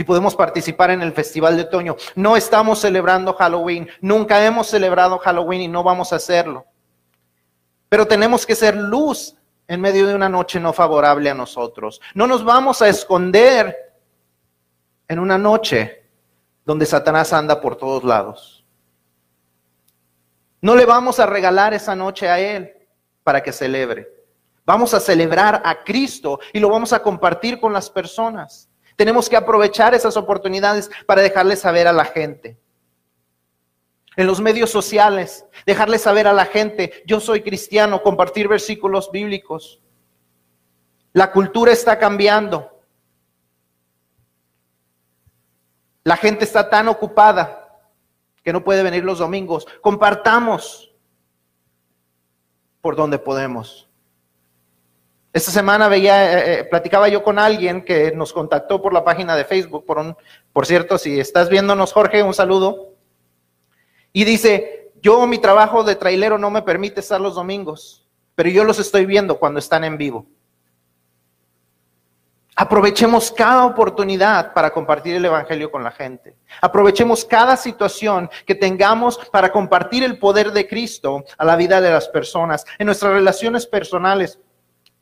si 0.01 0.05
podemos 0.05 0.35
participar 0.35 0.89
en 0.89 1.03
el 1.03 1.13
festival 1.13 1.55
de 1.55 1.61
otoño, 1.61 1.95
no 2.15 2.35
estamos 2.35 2.79
celebrando 2.79 3.35
Halloween, 3.35 3.87
nunca 4.01 4.43
hemos 4.43 4.65
celebrado 4.65 5.19
Halloween 5.19 5.61
y 5.61 5.67
no 5.67 5.83
vamos 5.83 6.11
a 6.11 6.15
hacerlo. 6.15 6.65
Pero 7.87 8.07
tenemos 8.07 8.47
que 8.47 8.55
ser 8.55 8.75
luz 8.75 9.35
en 9.67 9.79
medio 9.79 10.07
de 10.07 10.15
una 10.15 10.27
noche 10.27 10.59
no 10.59 10.73
favorable 10.73 11.29
a 11.29 11.35
nosotros. 11.35 12.01
No 12.15 12.25
nos 12.25 12.43
vamos 12.43 12.81
a 12.81 12.89
esconder 12.89 13.77
en 15.07 15.19
una 15.19 15.37
noche 15.37 16.09
donde 16.65 16.87
Satanás 16.87 17.31
anda 17.31 17.61
por 17.61 17.75
todos 17.75 18.03
lados. 18.03 18.65
No 20.61 20.75
le 20.75 20.87
vamos 20.87 21.19
a 21.19 21.27
regalar 21.27 21.75
esa 21.75 21.95
noche 21.95 22.27
a 22.27 22.39
Él 22.39 22.73
para 23.23 23.43
que 23.43 23.51
celebre. 23.51 24.09
Vamos 24.65 24.95
a 24.95 24.99
celebrar 24.99 25.61
a 25.63 25.83
Cristo 25.83 26.39
y 26.53 26.59
lo 26.59 26.69
vamos 26.69 26.91
a 26.91 27.03
compartir 27.03 27.59
con 27.59 27.71
las 27.71 27.87
personas. 27.87 28.70
Tenemos 28.95 29.29
que 29.29 29.37
aprovechar 29.37 29.93
esas 29.93 30.17
oportunidades 30.17 30.89
para 31.05 31.21
dejarle 31.21 31.55
saber 31.55 31.87
a 31.87 31.93
la 31.93 32.05
gente. 32.05 32.59
En 34.17 34.27
los 34.27 34.41
medios 34.41 34.69
sociales, 34.69 35.45
dejarle 35.65 35.97
saber 35.97 36.27
a 36.27 36.33
la 36.33 36.45
gente, 36.45 37.03
yo 37.05 37.19
soy 37.19 37.41
cristiano, 37.41 38.03
compartir 38.03 38.47
versículos 38.47 39.09
bíblicos. 39.11 39.81
La 41.13 41.31
cultura 41.31 41.71
está 41.71 41.97
cambiando. 41.97 42.69
La 46.03 46.17
gente 46.17 46.43
está 46.43 46.69
tan 46.69 46.87
ocupada 46.87 47.79
que 48.43 48.51
no 48.51 48.63
puede 48.63 48.83
venir 48.83 49.03
los 49.03 49.19
domingos. 49.19 49.67
Compartamos 49.81 50.91
por 52.81 52.95
donde 52.95 53.19
podemos. 53.19 53.90
Esta 55.33 55.51
semana 55.51 55.87
veía, 55.87 56.33
eh, 56.33 56.59
eh, 56.59 56.63
platicaba 56.65 57.07
yo 57.07 57.23
con 57.23 57.39
alguien 57.39 57.85
que 57.85 58.11
nos 58.11 58.33
contactó 58.33 58.81
por 58.81 58.93
la 58.93 59.03
página 59.03 59.35
de 59.35 59.45
Facebook, 59.45 59.85
por, 59.85 59.97
un, 59.97 60.15
por 60.51 60.65
cierto, 60.65 60.97
si 60.97 61.19
estás 61.19 61.49
viéndonos, 61.49 61.93
Jorge, 61.93 62.21
un 62.21 62.33
saludo. 62.33 62.95
Y 64.11 64.25
dice, 64.25 64.91
yo 65.01 65.25
mi 65.27 65.37
trabajo 65.37 65.83
de 65.83 65.95
trailero 65.95 66.37
no 66.37 66.51
me 66.51 66.61
permite 66.61 66.99
estar 66.99 67.21
los 67.21 67.35
domingos, 67.35 68.05
pero 68.35 68.49
yo 68.49 68.65
los 68.65 68.77
estoy 68.79 69.05
viendo 69.05 69.39
cuando 69.39 69.59
están 69.59 69.85
en 69.85 69.97
vivo. 69.97 70.25
Aprovechemos 72.53 73.31
cada 73.31 73.65
oportunidad 73.65 74.53
para 74.53 74.71
compartir 74.71 75.15
el 75.15 75.23
Evangelio 75.23 75.71
con 75.71 75.83
la 75.83 75.91
gente. 75.91 76.35
Aprovechemos 76.61 77.23
cada 77.23 77.55
situación 77.55 78.29
que 78.45 78.53
tengamos 78.53 79.17
para 79.31 79.51
compartir 79.51 80.03
el 80.03 80.19
poder 80.19 80.51
de 80.51 80.67
Cristo 80.67 81.23
a 81.37 81.45
la 81.45 81.55
vida 81.55 81.79
de 81.79 81.89
las 81.89 82.09
personas, 82.09 82.65
en 82.77 82.87
nuestras 82.87 83.13
relaciones 83.13 83.65
personales. 83.65 84.37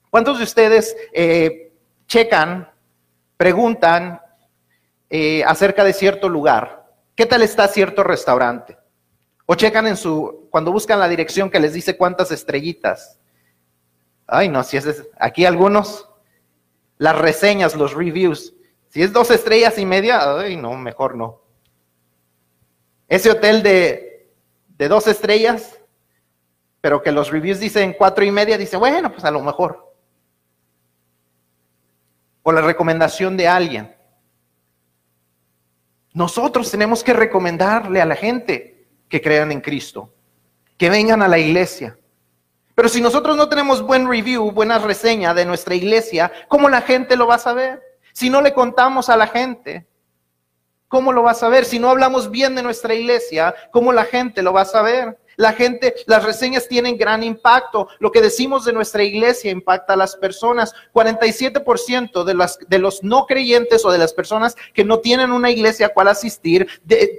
¿Cuántos 0.10 0.40
de 0.40 0.44
ustedes 0.44 0.96
eh, 1.14 1.72
checan, 2.08 2.72
preguntan 3.38 4.20
eh, 5.10 5.44
acerca 5.44 5.84
de 5.84 5.94
cierto 5.94 6.30
lugar? 6.30 6.88
¿Qué 7.16 7.26
tal 7.26 7.44
está 7.44 7.68
cierto 7.68 8.04
restaurante? 8.04 8.78
O 9.46 9.56
checan 9.56 9.88
en 9.88 9.98
su, 9.98 10.48
cuando 10.50 10.72
buscan 10.72 11.00
la 11.00 11.08
dirección 11.08 11.50
que 11.50 11.60
les 11.60 11.74
dice 11.74 11.96
cuántas 11.98 12.32
estrellitas. 12.32 13.20
Ay, 14.26 14.48
no, 14.48 14.64
si 14.64 14.78
es, 14.78 15.08
aquí 15.20 15.46
algunos 15.46 16.10
las 16.98 17.18
reseñas, 17.18 17.76
los 17.76 17.94
reviews. 17.94 18.54
Si 18.90 19.04
es 19.04 19.14
dos 19.14 19.30
estrellas 19.32 19.78
y 19.78 19.86
media, 19.86 20.40
ay, 20.40 20.56
no, 20.56 20.76
mejor 20.76 21.16
no. 21.16 21.42
Ese 23.08 23.30
hotel 23.30 23.62
de, 23.62 24.32
de 24.68 24.88
dos 24.88 25.08
estrellas, 25.08 25.80
pero 26.82 27.02
que 27.02 27.12
los 27.12 27.30
reviews 27.30 27.60
dicen 27.60 27.94
cuatro 27.98 28.24
y 28.24 28.32
media, 28.32 28.58
dice, 28.58 28.78
bueno, 28.78 29.12
pues 29.12 29.24
a 29.24 29.32
lo 29.32 29.42
mejor. 29.42 29.89
La 32.52 32.62
recomendación 32.62 33.38
de 33.38 33.48
alguien. 33.48 33.96
Nosotros 36.14 36.70
tenemos 36.72 37.04
que 37.04 37.14
recomendarle 37.14 38.02
a 38.02 38.06
la 38.06 38.16
gente 38.16 38.88
que 39.08 39.22
crean 39.22 39.52
en 39.52 39.62
Cristo, 39.62 40.14
que 40.78 40.90
vengan 40.90 41.22
a 41.22 41.28
la 41.28 41.38
iglesia. 41.38 41.98
Pero 42.76 42.90
si 42.90 43.02
nosotros 43.02 43.36
no 43.36 43.50
tenemos 43.50 43.82
buen 43.82 44.08
review, 44.08 44.52
buena 44.52 44.80
reseña 44.80 45.34
de 45.34 45.46
nuestra 45.46 45.76
iglesia, 45.76 46.32
¿cómo 46.48 46.70
la 46.70 46.82
gente 46.82 47.16
lo 47.16 47.28
va 47.28 47.36
a 47.36 47.40
saber? 47.40 47.82
Si 48.14 48.30
no 48.30 48.42
le 48.42 48.54
contamos 48.54 49.10
a 49.10 49.18
la 49.18 49.28
gente, 49.28 49.88
¿cómo 50.88 51.12
lo 51.14 51.24
va 51.24 51.32
a 51.32 51.36
saber? 51.36 51.66
Si 51.66 51.78
no 51.78 51.90
hablamos 51.90 52.32
bien 52.32 52.56
de 52.56 52.64
nuestra 52.64 52.94
iglesia, 52.94 53.54
¿cómo 53.72 53.94
la 53.94 54.06
gente 54.06 54.42
lo 54.42 54.54
va 54.54 54.62
a 54.62 54.66
saber? 54.66 55.18
La 55.40 55.54
gente, 55.54 55.96
las 56.06 56.26
reseñas 56.26 56.68
tienen 56.68 56.98
gran 56.98 57.24
impacto. 57.24 57.88
Lo 58.00 58.12
que 58.12 58.22
decimos 58.22 58.66
de 58.66 58.74
nuestra 58.74 59.04
iglesia 59.04 59.50
impacta 59.50 59.94
a 59.94 59.96
las 59.96 60.18
personas. 60.18 60.74
47% 60.94 62.26
de, 62.26 62.34
las, 62.34 62.60
de 62.68 62.78
los 62.78 63.06
no 63.06 63.26
creyentes 63.26 63.86
o 63.86 63.92
de 63.92 64.00
las 64.00 64.12
personas 64.12 64.58
que 64.74 64.84
no 64.84 65.00
tienen 65.00 65.32
una 65.32 65.50
iglesia 65.50 65.86
a 65.86 65.94
cual 65.94 66.10
asistir 66.10 66.68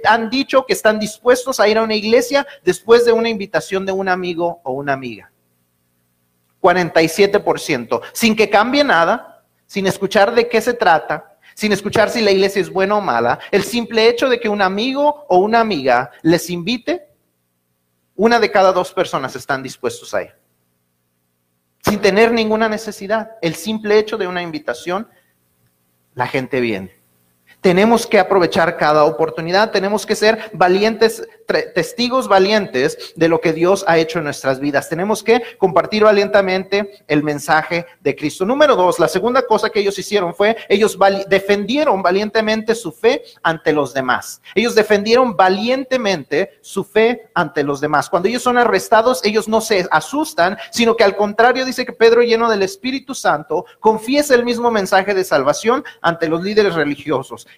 han 0.05 0.29
dicho 0.29 0.67
que 0.67 0.73
están 0.73 0.99
dispuestos 0.99 1.59
a 1.59 1.67
ir 1.67 1.79
a 1.79 1.81
una 1.81 1.95
iglesia 1.95 2.45
después 2.63 3.05
de 3.05 3.11
una 3.11 3.27
invitación 3.27 3.87
de 3.87 3.91
un 3.91 4.07
amigo 4.07 4.61
o 4.63 4.73
una 4.73 4.93
amiga. 4.93 5.31
47%. 6.61 8.01
Sin 8.13 8.35
que 8.35 8.51
cambie 8.51 8.83
nada, 8.83 9.43
sin 9.65 9.87
escuchar 9.87 10.35
de 10.35 10.47
qué 10.47 10.61
se 10.61 10.75
trata, 10.75 11.39
sin 11.55 11.71
escuchar 11.71 12.11
si 12.11 12.21
la 12.21 12.29
iglesia 12.29 12.61
es 12.61 12.69
buena 12.69 12.97
o 12.97 13.01
mala, 13.01 13.39
el 13.49 13.63
simple 13.63 14.07
hecho 14.07 14.29
de 14.29 14.39
que 14.39 14.47
un 14.47 14.61
amigo 14.61 15.25
o 15.27 15.37
una 15.37 15.59
amiga 15.59 16.11
les 16.21 16.51
invite 16.51 17.09
una 18.15 18.39
de 18.39 18.51
cada 18.51 18.71
dos 18.71 18.93
personas 18.93 19.35
están 19.35 19.63
dispuestos 19.63 20.13
a 20.13 20.23
ir. 20.23 20.35
Sin 21.83 21.99
tener 21.99 22.31
ninguna 22.31 22.69
necesidad. 22.69 23.31
El 23.41 23.55
simple 23.55 23.97
hecho 23.97 24.17
de 24.17 24.27
una 24.27 24.41
invitación, 24.41 25.07
la 26.13 26.27
gente 26.27 26.59
viene. 26.61 27.01
Tenemos 27.61 28.07
que 28.07 28.19
aprovechar 28.19 28.77
cada 28.77 29.03
oportunidad, 29.05 29.71
tenemos 29.71 30.05
que 30.05 30.15
ser 30.15 30.49
valientes, 30.53 31.27
testigos 31.73 32.27
valientes 32.27 33.13
de 33.15 33.27
lo 33.27 33.41
que 33.41 33.53
Dios 33.53 33.83
ha 33.87 33.97
hecho 33.97 34.19
en 34.19 34.25
nuestras 34.25 34.59
vidas. 34.59 34.89
Tenemos 34.89 35.23
que 35.23 35.41
compartir 35.57 36.03
valientemente 36.03 37.03
el 37.07 37.23
mensaje 37.23 37.85
de 38.01 38.15
Cristo. 38.15 38.45
Número 38.45 38.75
dos, 38.75 38.99
la 38.99 39.07
segunda 39.07 39.45
cosa 39.45 39.69
que 39.69 39.79
ellos 39.79 39.97
hicieron 39.97 40.33
fue, 40.33 40.57
ellos 40.69 40.97
defendieron 41.27 42.01
valientemente 42.01 42.75
su 42.75 42.91
fe 42.91 43.23
ante 43.43 43.73
los 43.73 43.93
demás. 43.93 44.41
Ellos 44.55 44.75
defendieron 44.75 45.35
valientemente 45.35 46.59
su 46.61 46.83
fe 46.83 47.29
ante 47.33 47.63
los 47.63 47.81
demás. 47.81 48.09
Cuando 48.09 48.29
ellos 48.29 48.43
son 48.43 48.57
arrestados, 48.57 49.23
ellos 49.23 49.47
no 49.47 49.61
se 49.61 49.87
asustan, 49.91 50.57
sino 50.71 50.95
que 50.95 51.03
al 51.03 51.15
contrario 51.15 51.65
dice 51.65 51.85
que 51.85 51.93
Pedro, 51.93 52.21
lleno 52.21 52.49
del 52.49 52.63
Espíritu 52.63 53.13
Santo, 53.15 53.65
confiesa 53.79 54.35
el 54.35 54.45
mismo 54.45 54.71
mensaje 54.71 55.13
de 55.13 55.23
salvación 55.23 55.83
ante 56.01 56.27
los 56.27 56.41
líderes 56.43 56.75
religiosos 56.75 57.01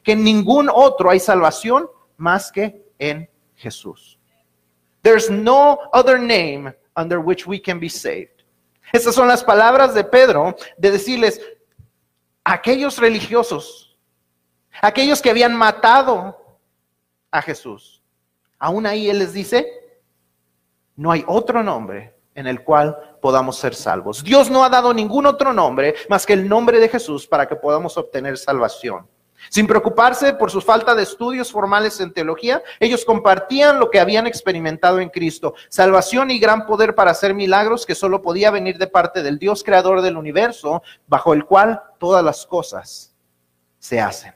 que 0.04 0.14
en 0.14 0.24
ningún 0.24 0.70
otro 0.74 1.10
hay 1.10 1.20
salvación 1.20 1.90
más 2.18 2.52
que 2.52 2.84
en 3.00 3.30
Jesús. 3.64 4.20
There's 5.02 5.30
no 5.30 5.80
other 5.94 6.20
name 6.20 6.74
under 6.96 7.20
which 7.20 7.48
we 7.48 7.60
can 7.60 7.80
be 7.80 7.90
saved. 7.90 8.44
Estas 8.92 9.16
son 9.16 9.28
las 9.28 9.44
palabras 9.44 9.94
de 9.94 10.04
Pedro 10.04 10.56
de 10.78 10.92
decirles, 10.92 11.42
aquellos 12.44 13.00
religiosos, 13.00 13.98
aquellos 14.82 15.22
que 15.22 15.30
habían 15.30 15.56
matado 15.56 16.38
a 17.32 17.42
Jesús, 17.42 18.04
aún 18.60 18.86
ahí 18.86 19.10
Él 19.10 19.20
les 19.20 19.34
dice, 19.34 19.66
no 20.96 21.12
hay 21.12 21.24
otro 21.28 21.64
nombre 21.64 22.14
en 22.36 22.48
el 22.48 22.64
cual 22.64 23.18
podamos 23.22 23.58
ser 23.58 23.74
salvos. 23.74 24.24
Dios 24.24 24.50
no 24.50 24.64
ha 24.64 24.70
dado 24.70 24.94
ningún 24.94 25.26
otro 25.26 25.54
nombre 25.54 25.96
más 26.10 26.26
que 26.26 26.34
el 26.34 26.48
nombre 26.48 26.80
de 26.80 26.90
Jesús 26.90 27.26
para 27.28 27.48
que 27.48 27.56
podamos 27.56 27.98
obtener 27.98 28.38
salvación. 28.38 29.08
Sin 29.50 29.68
preocuparse 29.68 30.34
por 30.34 30.52
su 30.52 30.62
falta 30.62 30.96
de 30.96 31.04
estudios 31.04 31.52
formales 31.52 32.00
en 32.00 32.14
teología, 32.14 32.62
ellos 32.80 33.06
compartían 33.06 33.80
lo 33.80 33.90
que 33.90 34.00
habían 34.00 34.28
experimentado 34.28 35.00
en 35.00 35.10
Cristo, 35.10 35.54
salvación 35.70 36.32
y 36.32 36.40
gran 36.40 36.66
poder 36.66 36.96
para 36.96 37.12
hacer 37.12 37.34
milagros 37.34 37.86
que 37.86 37.96
solo 37.96 38.22
podía 38.22 38.52
venir 38.52 38.78
de 38.78 38.88
parte 38.88 39.24
del 39.24 39.40
Dios 39.40 39.64
creador 39.64 40.02
del 40.02 40.18
universo, 40.18 40.84
bajo 41.08 41.34
el 41.34 41.46
cual 41.46 41.82
todas 42.00 42.24
las 42.24 42.46
cosas 42.46 43.16
se 43.80 44.00
hacen. 44.00 44.34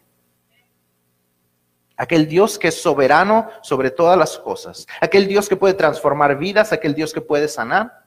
Aquel 1.95 2.27
Dios 2.27 2.59
que 2.59 2.67
es 2.67 2.79
soberano 2.79 3.49
sobre 3.63 3.89
todas 3.89 4.17
las 4.17 4.37
cosas, 4.37 4.85
aquel 5.01 5.27
Dios 5.27 5.49
que 5.49 5.55
puede 5.55 5.73
transformar 5.73 6.37
vidas, 6.37 6.71
aquel 6.71 6.93
Dios 6.93 7.11
que 7.11 7.21
puede 7.21 7.47
sanar. 7.47 8.06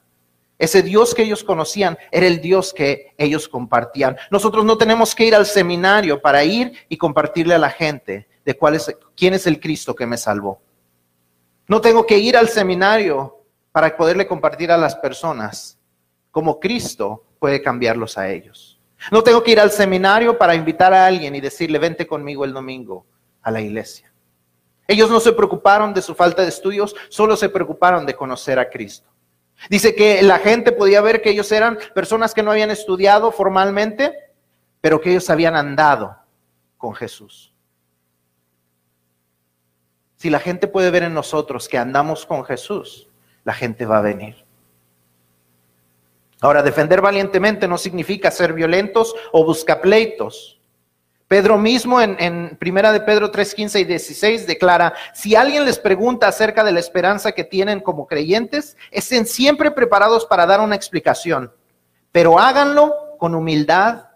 Ese 0.61 0.83
Dios 0.83 1.15
que 1.15 1.23
ellos 1.23 1.43
conocían 1.43 1.97
era 2.11 2.27
el 2.27 2.39
Dios 2.39 2.71
que 2.71 3.15
ellos 3.17 3.49
compartían. 3.49 4.15
Nosotros 4.29 4.63
no 4.63 4.77
tenemos 4.77 5.15
que 5.15 5.25
ir 5.25 5.33
al 5.33 5.47
seminario 5.47 6.21
para 6.21 6.43
ir 6.43 6.71
y 6.87 6.97
compartirle 6.97 7.55
a 7.55 7.57
la 7.57 7.71
gente 7.71 8.27
de 8.45 8.53
cuál 8.53 8.75
es, 8.75 8.95
quién 9.15 9.33
es 9.33 9.47
el 9.47 9.59
Cristo 9.59 9.95
que 9.95 10.05
me 10.05 10.19
salvó. 10.19 10.61
No 11.67 11.81
tengo 11.81 12.05
que 12.05 12.19
ir 12.19 12.37
al 12.37 12.47
seminario 12.47 13.43
para 13.71 13.97
poderle 13.97 14.27
compartir 14.27 14.71
a 14.71 14.77
las 14.77 14.95
personas 14.95 15.79
cómo 16.29 16.59
Cristo 16.59 17.23
puede 17.39 17.63
cambiarlos 17.63 18.19
a 18.19 18.29
ellos. 18.29 18.79
No 19.11 19.23
tengo 19.23 19.41
que 19.41 19.53
ir 19.53 19.59
al 19.59 19.71
seminario 19.71 20.37
para 20.37 20.53
invitar 20.53 20.93
a 20.93 21.07
alguien 21.07 21.33
y 21.33 21.41
decirle, 21.41 21.79
vente 21.79 22.05
conmigo 22.05 22.45
el 22.45 22.53
domingo 22.53 23.07
a 23.41 23.49
la 23.49 23.61
iglesia. 23.61 24.13
Ellos 24.87 25.09
no 25.09 25.19
se 25.19 25.33
preocuparon 25.33 25.91
de 25.91 26.03
su 26.03 26.13
falta 26.13 26.43
de 26.43 26.49
estudios, 26.49 26.95
solo 27.09 27.35
se 27.35 27.49
preocuparon 27.49 28.05
de 28.05 28.13
conocer 28.13 28.59
a 28.59 28.69
Cristo. 28.69 29.09
Dice 29.69 29.95
que 29.95 30.21
la 30.23 30.39
gente 30.39 30.71
podía 30.71 31.01
ver 31.01 31.21
que 31.21 31.29
ellos 31.29 31.51
eran 31.51 31.77
personas 31.93 32.33
que 32.33 32.43
no 32.43 32.51
habían 32.51 32.71
estudiado 32.71 33.31
formalmente, 33.31 34.13
pero 34.81 34.99
que 34.99 35.11
ellos 35.11 35.29
habían 35.29 35.55
andado 35.55 36.17
con 36.77 36.93
Jesús. 36.95 37.53
Si 40.15 40.29
la 40.29 40.39
gente 40.39 40.67
puede 40.67 40.91
ver 40.91 41.03
en 41.03 41.13
nosotros 41.15 41.67
que 41.67 41.79
andamos 41.79 42.25
con 42.25 42.43
Jesús, 42.45 43.09
la 43.43 43.53
gente 43.53 43.85
va 43.85 43.97
a 43.97 44.01
venir. 44.01 44.45
Ahora, 46.41 46.63
defender 46.63 47.01
valientemente 47.01 47.67
no 47.67 47.77
significa 47.77 48.31
ser 48.31 48.53
violentos 48.53 49.15
o 49.31 49.43
buscar 49.43 49.81
pleitos. 49.81 50.60
Pedro 51.31 51.57
mismo 51.57 52.01
en, 52.01 52.17
en 52.19 52.57
Primera 52.57 52.91
de 52.91 52.99
Pedro 52.99 53.31
3, 53.31 53.55
15 53.55 53.79
y 53.79 53.83
16 53.85 54.47
declara, 54.47 54.93
si 55.13 55.33
alguien 55.33 55.63
les 55.63 55.79
pregunta 55.79 56.27
acerca 56.27 56.61
de 56.61 56.73
la 56.73 56.81
esperanza 56.81 57.31
que 57.31 57.45
tienen 57.45 57.79
como 57.79 58.05
creyentes, 58.05 58.75
estén 58.91 59.25
siempre 59.25 59.71
preparados 59.71 60.25
para 60.25 60.45
dar 60.45 60.59
una 60.59 60.75
explicación, 60.75 61.49
pero 62.11 62.37
háganlo 62.37 63.15
con 63.17 63.33
humildad 63.33 64.09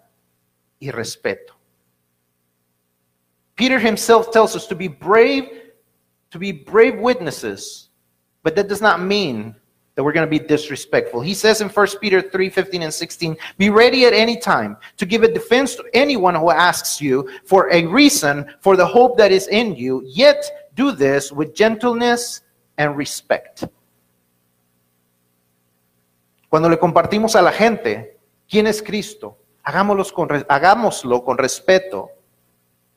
y 0.78 0.90
respeto. 0.90 1.56
Peter 3.54 3.80
himself 3.80 4.30
tells 4.30 4.54
us 4.54 4.68
to 4.68 4.76
be 4.76 4.86
brave, 4.86 5.72
to 6.28 6.38
be 6.38 6.52
brave 6.52 6.98
witnesses, 7.00 7.90
but 8.44 8.54
that 8.54 8.66
does 8.66 8.82
not 8.82 9.00
mean 9.00 9.56
that 9.96 10.04
we're 10.04 10.12
going 10.12 10.26
to 10.26 10.30
be 10.30 10.38
disrespectful. 10.38 11.22
He 11.22 11.34
says 11.34 11.62
in 11.62 11.68
1 11.68 11.86
Peter 12.00 12.20
3 12.20 12.50
15 12.50 12.82
and 12.82 12.92
16, 12.92 13.36
Be 13.56 13.70
ready 13.70 14.04
at 14.04 14.12
any 14.12 14.36
time 14.36 14.76
to 14.98 15.06
give 15.06 15.22
a 15.22 15.32
defense 15.32 15.74
to 15.74 15.84
anyone 15.94 16.34
who 16.34 16.50
asks 16.50 17.00
you 17.00 17.28
for 17.44 17.72
a 17.72 17.84
reason 17.86 18.46
for 18.60 18.76
the 18.76 18.86
hope 18.86 19.16
that 19.16 19.32
is 19.32 19.48
in 19.48 19.74
you, 19.74 20.02
yet 20.04 20.70
do 20.74 20.92
this 20.92 21.32
with 21.32 21.54
gentleness 21.54 22.42
and 22.76 22.96
respect. 22.96 23.64
Cuando 26.50 26.68
le 26.68 26.76
compartimos 26.76 27.34
a 27.34 27.42
la 27.42 27.50
gente 27.50 28.18
quién 28.48 28.66
es 28.66 28.82
Cristo, 28.82 29.38
hagámoslo 29.64 30.04
con, 30.12 30.28
hagámoslo 30.48 31.24
con 31.24 31.38
respeto, 31.38 32.10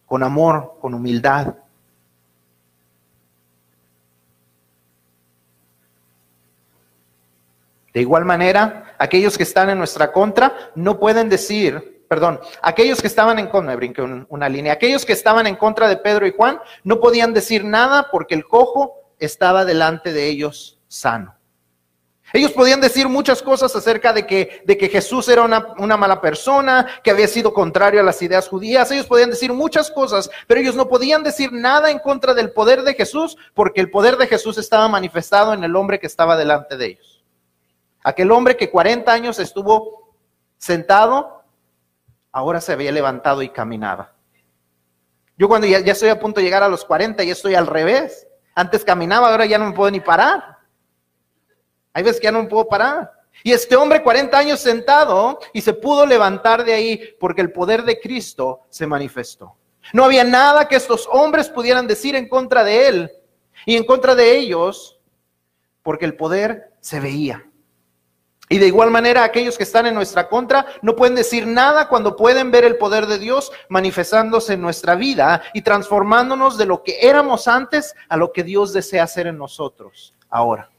con 0.06 0.22
amor, 0.22 0.78
con 0.82 0.94
humildad. 0.94 1.56
De 7.94 8.02
igual 8.02 8.26
manera, 8.26 8.96
aquellos 8.98 9.38
que 9.38 9.44
están 9.44 9.70
en 9.70 9.78
nuestra 9.78 10.12
contra 10.12 10.72
no 10.76 11.00
pueden 11.00 11.30
decir, 11.30 12.04
perdón, 12.08 12.40
aquellos 12.62 13.02
que 13.02 13.08
estaban 13.08 13.40
en 13.40 13.48
contra, 13.48 13.72
me 13.72 13.76
brinqué 13.76 14.02
una 14.02 14.50
línea, 14.50 14.74
aquellos 14.74 15.06
que 15.06 15.14
estaban 15.14 15.48
en 15.48 15.56
contra 15.56 15.88
de 15.88 15.98
Pedro 15.98 16.28
y 16.28 16.34
Juan 16.36 16.60
no 16.84 17.00
podían 17.00 17.34
decir 17.34 17.64
nada 17.64 18.10
porque 18.12 18.36
el 18.36 18.46
cojo 18.46 19.14
estaba 19.20 19.66
delante 19.66 20.14
de 20.14 20.28
ellos 20.28 20.80
sano. 20.88 21.36
Ellos 22.32 22.52
podían 22.52 22.80
decir 22.80 23.10
muchas 23.10 23.42
cosas 23.42 23.76
acerca 23.76 24.14
de 24.14 24.28
que, 24.28 24.62
de 24.64 24.78
que 24.78 24.90
Jesús 24.90 25.28
era 25.30 25.42
una, 25.42 25.74
una, 25.80 25.98
mala 25.98 26.22
persona, 26.22 26.86
que 27.04 27.10
había 27.10 27.28
sido 27.28 27.54
contrario 27.54 28.00
a 28.02 28.04
las 28.04 28.22
ideas 28.22 28.48
judías. 28.48 28.92
Ellos 28.92 29.08
podían 29.08 29.32
decir 29.32 29.52
muchas 29.52 29.90
cosas, 29.90 30.30
pero 30.46 30.60
ellos 30.60 30.76
no 30.76 30.88
podían 30.88 31.24
decir 31.24 31.52
nada 31.52 31.90
en 31.90 31.98
contra 31.98 32.36
del 32.36 32.52
poder 32.52 32.84
de 32.84 32.94
Jesús, 32.94 33.36
porque 33.56 33.82
el 33.82 33.90
poder 33.90 34.18
de 34.18 34.28
Jesús 34.28 34.60
estaba 34.60 34.88
manifestado 34.88 35.54
en 35.54 35.64
el 35.64 35.76
hombre 35.76 36.00
que 36.00 36.06
estaba 36.06 36.38
delante 36.38 36.78
de 36.78 36.86
ellos. 36.86 37.19
Aquel 38.04 38.32
hombre 38.32 38.56
que 38.56 38.70
40 38.70 39.12
años 39.12 39.40
estuvo 39.40 40.16
sentado, 40.58 41.44
ahora 42.32 42.62
se 42.62 42.74
había 42.74 42.92
levantado 42.92 43.42
y 43.42 43.50
caminaba. 43.50 44.14
Yo 45.38 45.48
cuando 45.48 45.68
ya, 45.68 45.78
estoy 45.80 46.10
a 46.10 46.20
punto 46.20 46.40
de 46.40 46.46
llegar 46.46 46.64
a 46.64 46.70
los 46.70 46.84
40, 46.86 47.24
ya 47.24 47.32
estoy 47.32 47.56
al 47.56 47.68
revés. 47.68 48.28
Antes 48.56 48.84
caminaba, 48.84 49.32
ahora 49.32 49.46
ya 49.46 49.58
no 49.58 49.68
me 49.68 49.74
puedo 49.74 49.90
ni 49.90 50.02
parar. 50.02 50.58
Hay 51.94 52.04
veces 52.04 52.20
que 52.20 52.26
ya 52.26 52.32
no 52.32 52.44
me 52.44 52.50
puedo 52.50 52.68
parar. 52.68 53.12
Y 53.44 53.54
este 53.54 53.76
hombre 53.76 54.04
40 54.04 54.38
años 54.38 54.60
sentado 54.60 55.40
y 55.54 55.62
se 55.62 55.74
pudo 55.74 56.06
levantar 56.06 56.66
de 56.66 56.74
ahí 56.74 57.16
porque 57.20 57.42
el 57.42 57.52
poder 57.52 57.84
de 57.84 58.00
Cristo 58.00 58.62
se 58.70 58.86
manifestó. 58.86 59.56
No 59.94 60.04
había 60.04 60.24
nada 60.24 60.68
que 60.68 60.76
estos 60.76 61.08
hombres 61.12 61.50
pudieran 61.50 61.88
decir 61.88 62.16
en 62.16 62.28
contra 62.28 62.64
de 62.64 62.88
él 62.88 63.12
y 63.66 63.76
en 63.78 63.86
contra 63.86 64.16
de 64.16 64.38
ellos, 64.38 65.00
porque 65.82 66.06
el 66.06 66.16
poder 66.16 66.74
se 66.82 67.00
veía. 67.00 67.49
Y 68.52 68.58
de 68.58 68.66
igual 68.66 68.90
manera 68.90 69.24
aquellos 69.24 69.58
que 69.58 69.64
están 69.64 69.86
en 69.86 69.94
nuestra 69.94 70.28
contra 70.28 70.66
no 70.82 70.96
pueden 70.96 71.14
decir 71.14 71.46
nada 71.46 71.88
cuando 71.88 72.16
pueden 72.16 72.50
ver 72.50 72.66
el 72.66 72.78
poder 72.78 73.06
de 73.06 73.20
Dios 73.20 73.52
manifestándose 73.70 74.54
en 74.54 74.62
nuestra 74.62 74.96
vida 74.96 75.44
y 75.54 75.62
transformándonos 75.62 76.58
de 76.58 76.66
lo 76.66 76.84
que 76.84 76.98
éramos 77.02 77.48
antes 77.48 77.96
a 78.10 78.18
lo 78.18 78.34
que 78.34 78.44
Dios 78.44 78.74
desea 78.74 79.04
hacer 79.04 79.28
en 79.28 79.38
nosotros 79.38 80.16
ahora. 80.32 80.72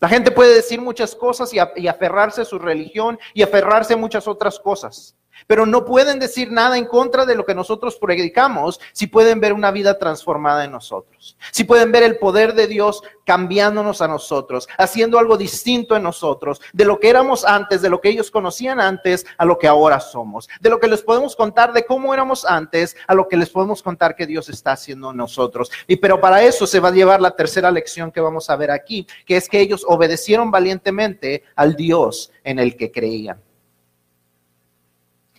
La 0.00 0.08
gente 0.08 0.32
puede 0.32 0.56
decir 0.56 0.80
muchas 0.80 1.14
cosas 1.14 1.54
y, 1.54 1.86
aferrarse 1.86 2.40
a 2.42 2.44
su 2.44 2.58
religión 2.58 3.16
y 3.32 3.42
aferrarse 3.42 3.94
a 3.94 3.96
muchas 3.96 4.26
otras 4.26 4.58
cosas 4.58 5.14
pero 5.46 5.66
no 5.66 5.84
pueden 5.84 6.18
decir 6.18 6.50
nada 6.50 6.78
en 6.78 6.86
contra 6.86 7.26
de 7.26 7.34
lo 7.34 7.44
que 7.44 7.54
nosotros 7.54 7.96
predicamos 7.96 8.80
si 8.92 9.06
pueden 9.06 9.40
ver 9.40 9.52
una 9.52 9.70
vida 9.70 9.98
transformada 9.98 10.64
en 10.64 10.72
nosotros, 10.72 11.36
si 11.50 11.64
pueden 11.64 11.92
ver 11.92 12.02
el 12.02 12.18
poder 12.18 12.54
de 12.54 12.66
Dios 12.66 13.02
cambiándonos 13.24 14.02
a 14.02 14.08
nosotros, 14.08 14.68
haciendo 14.78 15.18
algo 15.18 15.36
distinto 15.36 15.96
en 15.96 16.02
nosotros, 16.02 16.60
de 16.72 16.84
lo 16.84 16.98
que 16.98 17.10
éramos 17.10 17.44
antes, 17.44 17.82
de 17.82 17.90
lo 17.90 18.00
que 18.00 18.08
ellos 18.08 18.30
conocían 18.30 18.80
antes, 18.80 19.26
a 19.38 19.44
lo 19.44 19.58
que 19.58 19.68
ahora 19.68 20.00
somos, 20.00 20.48
de 20.60 20.70
lo 20.70 20.80
que 20.80 20.88
les 20.88 21.02
podemos 21.02 21.36
contar 21.36 21.72
de 21.72 21.84
cómo 21.84 22.12
éramos 22.12 22.44
antes, 22.44 22.96
a 23.06 23.14
lo 23.14 23.28
que 23.28 23.36
les 23.36 23.50
podemos 23.50 23.82
contar 23.82 24.14
que 24.14 24.26
Dios 24.26 24.48
está 24.48 24.72
haciendo 24.72 25.10
en 25.10 25.16
nosotros. 25.16 25.70
Y 25.86 25.96
pero 25.96 26.20
para 26.20 26.42
eso 26.42 26.66
se 26.66 26.80
va 26.80 26.88
a 26.88 26.92
llevar 26.92 27.20
la 27.20 27.36
tercera 27.36 27.70
lección 27.70 28.10
que 28.10 28.20
vamos 28.20 28.50
a 28.50 28.56
ver 28.56 28.70
aquí, 28.70 29.06
que 29.26 29.36
es 29.36 29.48
que 29.48 29.60
ellos 29.60 29.84
obedecieron 29.86 30.50
valientemente 30.50 31.44
al 31.54 31.76
Dios 31.76 32.32
en 32.44 32.58
el 32.58 32.76
que 32.76 32.90
creían. 32.90 33.40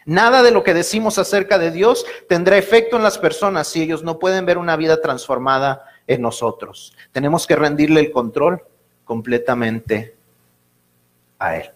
Nada 0.06 0.44
de 0.44 0.52
lo 0.52 0.64
que 0.64 0.74
decimos 0.74 1.18
acerca 1.18 1.58
de 1.58 1.72
Dios 1.72 2.06
tendrá 2.28 2.58
efecto 2.58 2.98
en 2.98 3.04
las 3.04 3.18
personas 3.18 3.68
si 3.68 3.82
ellos 3.82 4.04
no 4.04 4.20
pueden 4.20 4.46
ver 4.46 4.58
una 4.58 4.76
vida 4.76 5.02
transformada 5.02 5.86
en 6.08 6.22
nosotros. 6.22 6.94
Tenemos 7.12 7.48
que 7.48 7.56
rendirle 7.56 8.02
el 8.02 8.12
control 8.12 8.62
completamente 9.06 10.16
a 11.40 11.58
Él. 11.58 11.72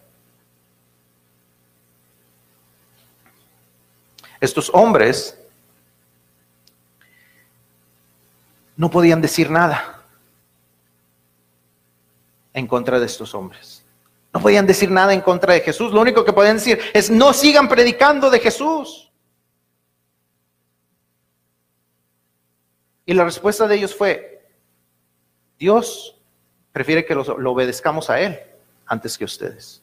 Estos 4.39 4.69
hombres 4.73 5.39
no 8.75 8.91
podían 8.91 9.21
decir 9.21 9.49
nada 9.49 10.03
en 12.53 12.67
contra 12.67 12.99
de 12.99 13.05
estos 13.05 13.33
hombres. 13.33 13.76
No 14.33 14.41
podían 14.41 14.67
decir 14.67 14.91
nada 14.91 15.13
en 15.13 15.21
contra 15.21 15.53
de 15.53 15.61
Jesús. 15.61 15.91
Lo 15.91 16.01
único 16.01 16.25
que 16.25 16.33
podían 16.33 16.57
decir 16.57 16.79
es 16.93 17.09
no 17.09 17.33
sigan 17.33 17.67
predicando 17.67 18.29
de 18.29 18.39
Jesús. 18.39 19.11
Y 23.05 23.13
la 23.13 23.23
respuesta 23.23 23.67
de 23.67 23.75
ellos 23.75 23.95
fue, 23.95 24.45
Dios 25.57 26.19
prefiere 26.73 27.05
que 27.05 27.15
lo, 27.15 27.21
obedezcamos 27.51 28.09
a 28.09 28.19
Él 28.19 28.37
antes 28.85 29.17
que 29.17 29.23
ustedes. 29.23 29.81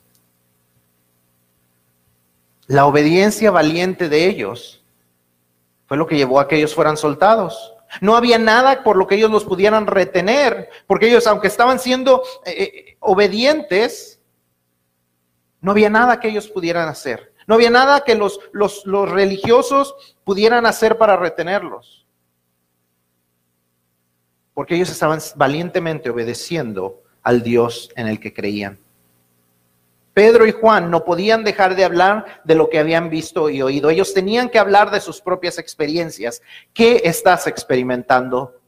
La 2.67 2.87
obediencia 2.87 3.51
valiente 3.51 4.09
de 4.11 4.27
ellos 4.27 4.85
fue 5.87 5.97
lo 5.97 6.07
que 6.07 6.17
llevó 6.17 6.39
a 6.39 6.49
que 6.49 6.57
ellos 6.57 6.75
fueran 6.75 6.99
soltados. 6.99 7.73
No 8.03 8.15
había 8.15 8.39
nada 8.39 8.83
por 8.83 8.97
lo 8.97 9.07
que 9.07 9.15
ellos 9.15 9.31
los 9.31 9.45
pudieran 9.45 9.87
retener, 9.87 10.69
porque 10.87 11.09
ellos, 11.09 11.27
aunque 11.27 11.49
estaban 11.49 11.79
siendo 11.79 12.23
eh, 12.45 12.53
eh, 12.53 12.97
obedientes, 13.01 14.14
no 15.65 15.71
había 15.71 15.89
nada 15.89 16.21
que 16.21 16.29
ellos 16.29 16.47
pudieran 16.47 16.91
hacer. 16.91 17.33
No 17.47 17.55
había 17.55 17.71
nada 17.71 18.05
que 18.05 18.15
los, 18.15 18.39
los, 18.53 18.85
religiosos 19.11 19.95
pudieran 20.23 20.67
hacer 20.67 20.99
para 20.99 21.17
retenerlos. 21.17 22.07
Porque 24.53 24.75
ellos 24.75 24.91
estaban 24.91 25.21
valientemente 25.37 26.11
obedeciendo 26.11 27.03
al 27.23 27.43
Dios 27.43 27.89
en 27.97 28.09
el 28.09 28.21
que 28.21 28.35
creían. 28.35 28.79
Pedro 30.13 30.47
y 30.47 30.53
Juan 30.53 30.91
no 30.91 31.03
podían 31.03 31.45
dejar 31.45 31.77
de 31.77 31.85
hablar 31.87 32.43
de 32.45 32.57
lo 32.57 32.69
que 32.69 32.79
habían 32.79 33.09
visto 33.09 33.49
y 33.49 33.63
oído. 33.63 33.89
Ellos 33.89 34.13
tenían 34.13 34.51
que 34.51 34.59
hablar 34.59 34.91
de 34.91 35.01
sus 35.01 35.23
propias 35.23 35.59
experiencias. 35.59 36.43
¿Qué 36.75 37.01
estás 37.07 37.47
experimentando 37.47 38.61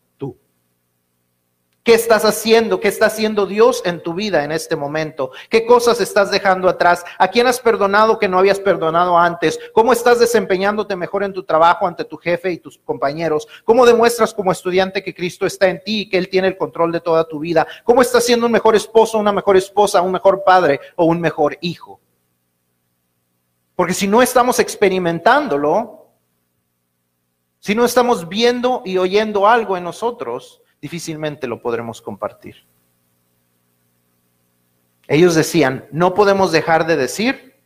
¿Qué 1.87 1.95
estás 1.95 2.25
haciendo? 2.25 2.81
¿Qué 2.81 2.89
está 2.89 3.07
haciendo 3.07 3.47
Dios 3.47 3.81
en 3.85 4.03
tu 4.03 4.13
vida 4.13 4.43
en 4.43 4.51
este 4.51 4.75
momento? 4.75 5.31
¿Qué 5.49 5.65
cosas 5.65 6.01
estás 6.01 6.33
dejando 6.33 6.69
atrás? 6.69 7.05
¿A 7.17 7.29
quién 7.29 7.47
has 7.47 7.61
perdonado 7.61 8.19
que 8.19 8.27
no 8.27 8.41
habías 8.41 8.59
perdonado 8.59 9.17
antes? 9.17 9.57
¿Cómo 9.73 9.93
estás 9.93 10.19
desempeñándote 10.19 10.97
mejor 10.97 11.23
en 11.23 11.33
tu 11.33 11.45
trabajo 11.45 11.87
ante 11.87 12.05
tu 12.05 12.17
jefe 12.17 12.51
y 12.51 12.59
tus 12.59 12.77
compañeros? 12.79 13.47
¿Cómo 13.63 13.87
demuestras 13.87 14.35
como 14.35 14.51
estudiante 14.51 15.01
que 15.05 15.15
Cristo 15.15 15.47
está 15.47 15.69
en 15.69 15.81
ti 15.81 16.01
y 16.01 16.09
que 16.09 16.19
Él 16.19 16.29
tiene 16.29 16.49
el 16.49 16.57
control 16.57 16.91
de 16.91 16.99
toda 16.99 17.23
tu 17.29 17.39
vida? 17.39 17.65
¿Cómo 17.85 18.03
estás 18.03 18.25
siendo 18.27 18.47
un 18.47 18.53
mejor 18.53 18.75
esposo, 18.75 19.19
una 19.19 19.31
mejor 19.31 19.57
esposa, 19.57 20.03
un 20.03 20.11
mejor 20.11 20.43
padre 20.43 20.81
o 20.97 21.05
un 21.05 21.21
mejor 21.21 21.57
hijo? 21.61 22.01
Porque 23.77 23.95
si 23.95 24.09
no 24.09 24.23
estamos 24.23 24.59
experimentándolo, 24.59 26.09
si 27.61 27.77
no 27.77 27.85
estamos 27.85 28.29
viendo 28.29 28.83
y 28.85 28.99
oyendo 28.99 29.47
algo 29.47 29.77
en 29.77 29.85
nosotros, 29.85 30.63
difícilmente 30.81 31.47
lo 31.47 31.61
podremos 31.61 32.01
compartir. 32.03 32.57
Ellos 35.09 35.35
decían, 35.35 35.87
no 35.93 36.15
podemos 36.15 36.53
dejar 36.53 36.87
de 36.87 36.97
decir 36.97 37.57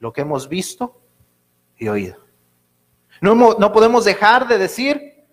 lo 0.00 0.12
que 0.12 0.22
hemos 0.22 0.48
visto 0.48 1.00
y 1.76 1.88
oído. 1.88 2.16
No, 3.20 3.34
no 3.34 3.72
podemos 3.72 4.04
dejar 4.04 4.48
de 4.48 4.58
decir 4.58 5.24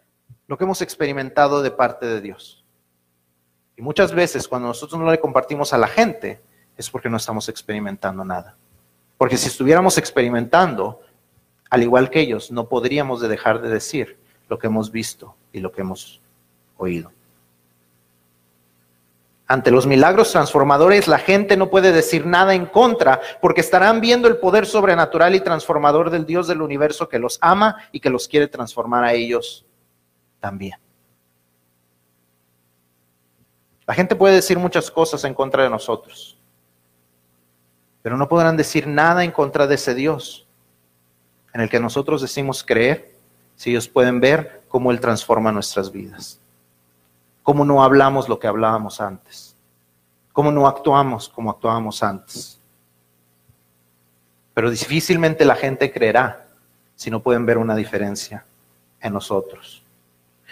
lo 0.48 0.58
que 0.58 0.64
hemos 0.64 0.82
experimentado 0.82 1.62
de 1.62 1.72
parte 1.72 2.06
de 2.06 2.22
Dios. 2.22 2.64
Y 3.78 3.82
muchas 3.82 4.14
veces 4.14 4.48
cuando 4.48 4.68
nosotros 4.68 5.00
no 5.00 5.12
le 5.12 5.20
compartimos 5.20 5.74
a 5.74 5.78
la 5.78 5.88
gente 5.88 6.42
es 6.78 6.90
porque 6.90 7.10
no 7.10 7.18
estamos 7.18 7.50
experimentando 7.50 8.24
nada. 8.24 8.56
Porque 9.18 9.38
si 9.38 9.48
estuviéramos 9.48 9.98
experimentando, 9.98 11.02
al 11.70 11.84
igual 11.84 12.10
que 12.10 12.20
ellos, 12.20 12.52
no 12.52 12.68
podríamos 12.68 13.22
de 13.22 13.28
dejar 13.28 13.62
de 13.62 13.70
decir 13.70 14.18
lo 14.50 14.60
que 14.60 14.68
hemos 14.68 14.92
visto 14.92 15.36
y 15.52 15.60
lo 15.60 15.72
que 15.72 15.82
hemos 15.82 16.22
oído. 16.78 17.12
Ante 19.48 19.70
los 19.70 19.86
milagros 19.86 20.32
transformadores, 20.32 21.08
la 21.08 21.20
gente 21.20 21.56
no 21.56 21.70
puede 21.70 21.92
decir 21.92 22.26
nada 22.26 22.56
en 22.56 22.66
contra, 22.66 23.22
porque 23.42 23.62
estarán 23.62 24.02
viendo 24.02 24.28
el 24.28 24.38
poder 24.38 24.66
sobrenatural 24.66 25.36
y 25.36 25.40
transformador 25.40 26.10
del 26.10 26.26
Dios 26.26 26.48
del 26.48 26.64
universo 26.64 27.08
que 27.08 27.20
los 27.20 27.38
ama 27.42 27.78
y 27.92 28.00
que 28.00 28.10
los 28.10 28.28
quiere 28.28 28.48
transformar 28.48 29.04
a 29.04 29.14
ellos 29.14 29.64
también. 30.40 30.80
La 33.86 33.94
gente 33.94 34.16
puede 34.16 34.34
decir 34.34 34.58
muchas 34.58 34.90
cosas 34.90 35.24
en 35.26 35.36
contra 35.36 35.62
de 35.62 35.70
nosotros, 35.70 36.40
pero 38.02 38.18
no 38.18 38.28
podrán 38.28 38.58
decir 38.58 38.88
nada 38.88 39.24
en 39.24 39.32
contra 39.32 39.68
de 39.68 39.76
ese 39.76 39.94
Dios 39.94 40.48
en 41.54 41.62
el 41.62 41.70
que 41.70 41.80
nosotros 41.80 42.20
decimos 42.20 42.64
creer 42.64 43.14
si 43.56 43.70
ellos 43.70 43.88
pueden 43.88 44.20
ver 44.20 44.64
cómo 44.68 44.90
Él 44.90 45.00
transforma 45.00 45.52
nuestras 45.52 45.92
vidas 45.92 46.42
cómo 47.46 47.64
no 47.64 47.84
hablamos 47.84 48.28
lo 48.28 48.40
que 48.40 48.48
hablábamos 48.48 49.00
antes, 49.00 49.56
cómo 50.34 50.52
no 50.52 50.68
actuamos 50.68 51.30
como 51.30 51.52
actuábamos 51.52 52.02
antes. 52.02 52.60
Pero 54.56 54.72
difícilmente 54.72 55.46
la 55.46 55.54
gente 55.54 55.92
creerá 55.92 56.48
si 56.96 57.12
no 57.12 57.20
pueden 57.20 57.46
ver 57.46 57.60
una 57.60 57.76
diferencia 57.76 58.44
en 59.00 59.14
nosotros. 59.14 59.84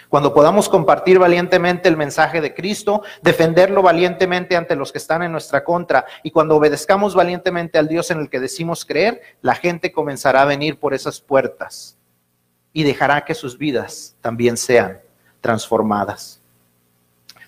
Cuando 0.08 0.32
podamos 0.32 0.68
compartir 0.68 1.18
valientemente 1.18 1.88
el 1.88 1.96
mensaje 1.96 2.40
de 2.40 2.54
Cristo, 2.54 3.02
defenderlo 3.22 3.82
valientemente 3.82 4.56
ante 4.56 4.76
los 4.76 4.92
que 4.92 4.98
están 4.98 5.24
en 5.24 5.32
nuestra 5.32 5.64
contra, 5.64 6.06
y 6.22 6.30
cuando 6.30 6.54
obedezcamos 6.54 7.16
valientemente 7.16 7.76
al 7.76 7.88
Dios 7.88 8.12
en 8.12 8.20
el 8.20 8.30
que 8.30 8.38
decimos 8.38 8.84
creer, 8.84 9.20
la 9.42 9.56
gente 9.56 9.90
comenzará 9.90 10.42
a 10.42 10.44
venir 10.44 10.78
por 10.78 10.94
esas 10.94 11.20
puertas 11.20 11.98
y 12.72 12.84
dejará 12.84 13.24
que 13.24 13.34
sus 13.34 13.58
vidas 13.58 14.14
también 14.20 14.56
sean 14.56 15.00
transformadas 15.40 16.40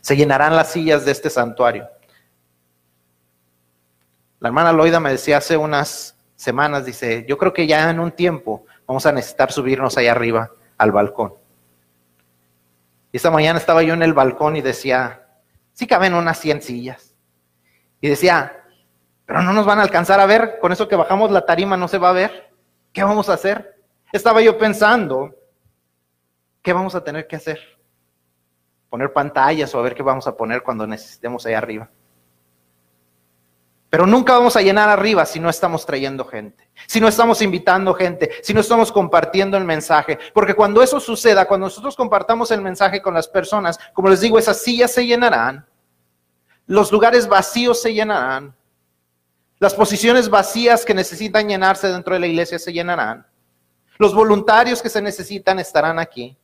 se 0.07 0.17
llenarán 0.17 0.55
las 0.55 0.71
sillas 0.71 1.05
de 1.05 1.11
este 1.11 1.29
santuario. 1.29 1.89
La 4.39 4.51
hermana 4.51 4.73
Loida 4.73 5.01
me 5.01 5.11
decía 5.11 5.39
hace 5.39 5.57
unas 5.57 6.17
semanas, 6.37 6.87
dice, 6.87 7.27
yo 7.29 7.37
creo 7.37 7.53
que 7.53 7.67
ya 7.67 7.91
en 7.91 7.99
un 7.99 8.13
tiempo 8.13 8.67
vamos 8.87 9.05
a 9.05 9.11
necesitar 9.11 9.51
subirnos 9.51 9.99
allá 9.99 10.13
arriba 10.13 10.53
al 10.79 10.93
balcón. 10.93 11.35
Y 13.11 13.17
esta 13.17 13.33
mañana 13.33 13.59
estaba 13.59 13.83
yo 13.83 13.95
en 13.95 14.03
el 14.05 14.15
balcón 14.15 14.55
y 14.55 14.63
decía, 14.63 15.27
sí 15.73 15.89
caben 15.89 16.15
unas 16.15 16.39
100 16.39 16.63
sillas. 16.63 17.17
Y 18.01 18.07
decía, 18.07 18.63
pero 19.25 19.43
no 19.43 19.53
nos 19.53 19.67
van 19.67 19.81
a 19.81 19.83
alcanzar 19.83 20.21
a 20.21 20.27
ver, 20.27 20.61
con 20.61 20.71
eso 20.71 20.87
que 20.87 20.95
bajamos 20.95 21.33
la 21.33 21.45
tarima 21.45 21.77
no 21.77 21.89
se 21.89 21.99
va 21.99 22.11
a 22.11 22.13
ver. 22.13 22.55
¿Qué 22.93 23.03
vamos 23.03 23.29
a 23.29 23.33
hacer? 23.33 23.83
Estaba 24.13 24.41
yo 24.41 24.57
pensando, 24.57 25.35
¿qué 26.63 26.73
vamos 26.73 26.95
a 26.95 27.03
tener 27.03 27.27
que 27.27 27.35
hacer? 27.35 27.76
Poner 28.97 29.13
pantallas 29.13 29.75
o 29.75 29.79
a 29.79 29.83
ver 29.83 29.95
qué 29.95 30.03
vamos 30.03 30.27
a 30.27 30.35
poner 30.35 30.63
cuando 30.63 30.87
necesitemos 30.87 31.45
ahí 31.45 31.53
arriba. 31.53 31.91
Pero 33.91 34.07
nunca 34.07 34.33
vamos 34.33 34.57
a 34.57 34.63
llenar 34.63 34.89
arriba 34.89 35.27
si 35.27 35.39
no 35.39 35.51
estamos 35.51 35.85
trayendo 35.85 36.25
gente, 36.25 36.71
si 36.87 36.99
no 36.99 37.07
estamos 37.07 37.43
invitando 37.43 37.93
gente, 37.93 38.31
si 38.43 38.55
no 38.55 38.61
estamos 38.61 38.91
compartiendo 38.91 39.59
el 39.59 39.65
mensaje. 39.65 40.19
Porque 40.33 40.55
cuando 40.55 40.83
eso 40.83 40.99
suceda, 40.99 41.47
cuando 41.47 41.67
nosotros 41.67 41.95
compartamos 41.95 42.51
el 42.51 42.63
mensaje 42.63 43.03
con 43.03 43.13
las 43.13 43.29
personas, 43.29 43.79
como 43.93 44.09
les 44.09 44.23
digo, 44.23 44.39
esas 44.39 44.63
sillas 44.63 44.93
se 44.93 45.07
llenarán, 45.07 45.67
los 46.67 46.91
lugares 46.91 47.29
vacíos 47.29 47.83
se 47.83 47.93
llenarán, 47.93 48.57
las 49.59 49.75
posiciones 49.75 50.31
vacías 50.31 50.87
que 50.87 50.95
necesitan 50.95 51.47
llenarse 51.49 51.89
dentro 51.89 52.15
de 52.15 52.21
la 52.21 52.29
iglesia 52.29 52.59
se 52.59 52.73
llenarán, 52.73 53.27
los 53.99 54.15
voluntarios 54.15 54.81
que 54.81 54.89
se 54.89 55.03
necesitan 55.03 55.59
estarán 55.59 55.99
aquí. 55.99 56.39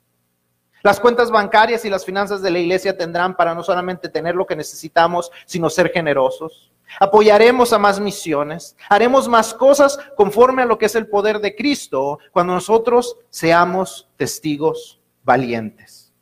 Las 0.82 0.98
cuentas 0.98 1.30
bancarias 1.30 1.84
y 1.84 1.90
las 1.90 2.04
finanzas 2.04 2.42
de 2.42 2.50
la 2.50 2.58
iglesia 2.58 2.96
tendrán 2.96 3.36
para 3.36 3.54
no 3.54 3.62
solamente 3.62 4.08
tener 4.08 4.34
lo 4.34 4.46
que 4.46 4.56
necesitamos, 4.56 5.30
sino 5.46 5.70
ser 5.70 5.90
generosos. 5.92 6.72
Apoyaremos 6.98 7.72
a 7.72 7.78
más 7.78 8.00
misiones, 8.00 8.76
haremos 8.88 9.28
más 9.28 9.54
cosas 9.54 9.98
conforme 10.16 10.62
a 10.62 10.66
lo 10.66 10.78
que 10.78 10.86
es 10.86 10.94
el 10.94 11.06
poder 11.06 11.38
de 11.40 11.54
Cristo 11.54 12.18
cuando 12.32 12.54
nosotros 12.54 13.16
seamos 13.30 14.08
testigos 14.16 15.00
valientes. 15.22 16.12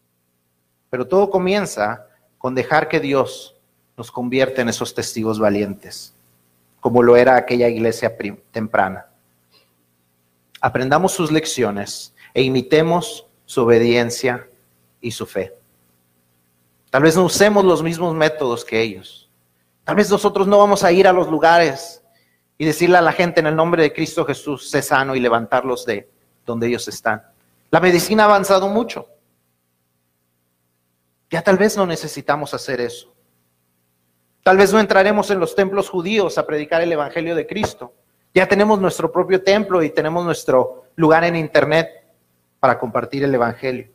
Pero 0.91 1.07
todo 1.07 1.31
comienza 1.31 2.07
con 2.39 2.55
dejar 2.55 2.89
que 2.89 3.01
Dios 3.01 3.57
nos 3.97 4.11
convierta 4.11 4.63
en 4.63 4.69
esos 4.69 4.95
testigos 4.95 5.39
valientes, 5.39 6.15
como 6.81 7.03
lo 7.03 7.17
era 7.17 7.37
aquella 7.37 7.69
iglesia 7.69 8.17
temprana. 8.51 9.07
Aprendamos 10.61 11.13
sus 11.13 11.33
lecciones 11.33 12.15
e 12.35 12.43
imitemos 12.43 13.27
su 13.47 13.63
obediencia 13.63 14.47
y 15.01 15.11
su 15.11 15.27
fe. 15.27 15.55
Tal 16.91 17.03
vez 17.03 17.17
no 17.17 17.25
usemos 17.25 17.65
los 17.65 17.83
mismos 17.83 18.15
métodos 18.15 18.65
que 18.65 18.81
ellos. 18.81 19.31
Tal 19.85 19.97
vez 19.97 20.11
nosotros 20.11 20.47
no 20.47 20.59
vamos 20.59 20.85
a 20.85 20.93
ir 20.93 21.07
a 21.07 21.13
los 21.13 21.29
lugares 21.29 22.03
y 22.59 22.65
decirle 22.65 22.99
a 22.99 23.03
la 23.03 23.13
gente 23.13 23.41
en 23.41 23.47
el 23.47 23.57
nombre 23.57 23.83
de 23.83 23.93
Cristo 23.93 24.25
Jesús, 24.25 24.69
sé 24.69 24.83
sano 24.83 25.15
y 25.15 25.21
levantarlos 25.21 25.87
de 25.87 26.11
donde 26.45 26.67
ellos 26.67 26.87
están. 26.89 27.23
La 27.71 27.81
medicina 27.81 28.25
ha 28.25 28.27
avanzado 28.27 28.69
mucho. 28.69 29.09
Ya 31.31 31.43
tal 31.43 31.57
vez 31.57 31.77
no 31.77 31.87
necesitamos 31.87 32.53
hacer 32.53 32.81
eso. 32.81 33.15
Tal 34.43 34.57
vez 34.57 34.73
no 34.73 34.81
entraremos 34.81 35.31
en 35.31 35.39
los 35.39 35.55
templos 35.55 35.89
judíos 35.89 36.39
a 36.39 36.47
predicar 36.47 36.83
el 36.83 36.93
Evangelio 36.93 37.37
de 37.37 37.47
Cristo. 37.47 37.95
Ya 38.35 38.49
tenemos 38.49 38.81
nuestro 38.81 39.13
propio 39.13 39.43
templo 39.43 39.83
y 39.83 39.91
tenemos 39.91 40.25
nuestro 40.25 40.85
lugar 40.97 41.25
en 41.25 41.37
Internet 41.37 41.89
para 42.59 42.79
compartir 42.79 43.23
el 43.25 43.35
Evangelio. 43.35 43.89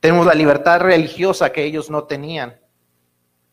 Tenemos 0.00 0.26
la 0.26 0.34
libertad 0.34 0.80
religiosa 0.80 1.52
que 1.52 1.62
ellos 1.62 1.90
no 1.90 2.04
tenían. 2.04 2.58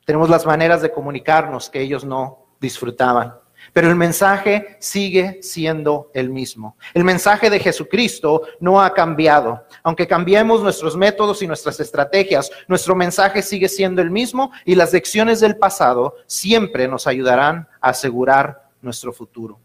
Tenemos 0.06 0.30
las 0.30 0.46
maneras 0.46 0.82
de 0.82 0.92
comunicarnos 0.92 1.70
que 1.70 1.82
ellos 1.82 2.06
no 2.06 2.48
disfrutaban. 2.62 3.36
Pero 3.74 3.90
el 3.90 3.96
mensaje 3.96 4.78
sigue 4.80 5.40
siendo 5.42 6.10
el 6.14 6.30
mismo. 6.30 6.78
El 6.94 7.04
mensaje 7.04 7.50
de 7.50 7.60
Jesucristo 7.60 8.44
no 8.62 8.82
ha 8.82 8.94
cambiado. 8.94 9.66
Aunque 9.84 10.08
cambiemos 10.08 10.62
nuestros 10.62 10.96
métodos 10.96 11.42
y 11.42 11.48
nuestras 11.48 11.80
estrategias, 11.80 12.50
nuestro 12.68 12.96
mensaje 12.96 13.42
sigue 13.42 13.68
siendo 13.68 14.02
el 14.02 14.10
mismo 14.10 14.52
y 14.64 14.76
las 14.76 14.94
lecciones 14.94 15.42
del 15.42 15.58
pasado 15.58 16.16
siempre 16.26 16.88
nos 16.88 17.08
ayudarán 17.08 17.68
a 17.82 17.90
asegurar 17.90 18.70
nuestro 18.82 19.12
futuro. 19.12 19.60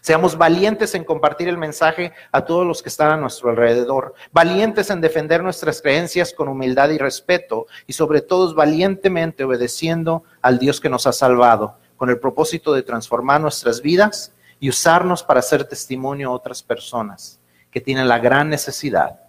Seamos 0.00 0.38
valientes 0.38 0.94
en 0.94 1.04
compartir 1.04 1.48
el 1.48 1.58
mensaje 1.58 2.12
a 2.30 2.44
todos 2.44 2.66
los 2.66 2.82
que 2.82 2.88
están 2.88 3.10
a 3.10 3.16
nuestro 3.16 3.50
alrededor, 3.50 4.14
valientes 4.32 4.90
en 4.90 5.00
defender 5.00 5.42
nuestras 5.42 5.82
creencias 5.82 6.32
con 6.32 6.48
humildad 6.48 6.90
y 6.90 6.98
respeto 6.98 7.66
y 7.86 7.92
sobre 7.92 8.20
todo 8.20 8.54
valientemente 8.54 9.44
obedeciendo 9.44 10.22
al 10.40 10.58
Dios 10.58 10.80
que 10.80 10.88
nos 10.88 11.06
ha 11.06 11.12
salvado 11.12 11.76
con 11.96 12.10
el 12.10 12.18
propósito 12.20 12.72
de 12.72 12.82
transformar 12.82 13.40
nuestras 13.40 13.82
vidas 13.82 14.32
y 14.60 14.68
usarnos 14.68 15.22
para 15.22 15.40
hacer 15.40 15.64
testimonio 15.64 16.28
a 16.28 16.32
otras 16.32 16.62
personas 16.62 17.38
que 17.70 17.80
tienen 17.80 18.08
la 18.08 18.18
gran 18.18 18.48
necesidad 18.48 19.20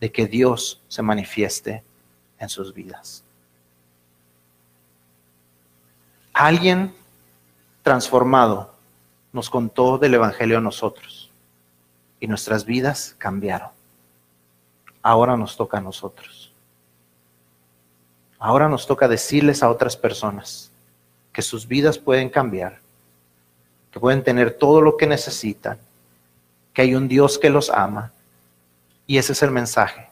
de 0.00 0.10
que 0.10 0.26
Dios 0.26 0.80
se 0.88 1.02
manifieste 1.02 1.82
en 2.38 2.48
sus 2.48 2.72
vidas. 2.72 3.24
Alguien 6.32 6.94
transformado 7.82 8.72
nos 9.32 9.48
contó 9.48 9.98
del 9.98 10.14
Evangelio 10.14 10.58
a 10.58 10.60
nosotros 10.60 11.30
y 12.20 12.26
nuestras 12.26 12.64
vidas 12.64 13.14
cambiaron. 13.18 13.70
Ahora 15.02 15.36
nos 15.36 15.56
toca 15.56 15.78
a 15.78 15.80
nosotros. 15.80 16.52
Ahora 18.38 18.68
nos 18.68 18.86
toca 18.86 19.08
decirles 19.08 19.62
a 19.62 19.70
otras 19.70 19.96
personas 19.96 20.70
que 21.32 21.42
sus 21.42 21.66
vidas 21.66 21.98
pueden 21.98 22.28
cambiar, 22.28 22.78
que 23.90 24.00
pueden 24.00 24.22
tener 24.22 24.54
todo 24.54 24.80
lo 24.80 24.96
que 24.96 25.06
necesitan, 25.06 25.78
que 26.74 26.82
hay 26.82 26.94
un 26.94 27.08
Dios 27.08 27.38
que 27.38 27.50
los 27.50 27.70
ama. 27.70 28.12
Y 29.06 29.18
ese 29.18 29.32
es 29.32 29.42
el 29.42 29.50
mensaje 29.50 30.08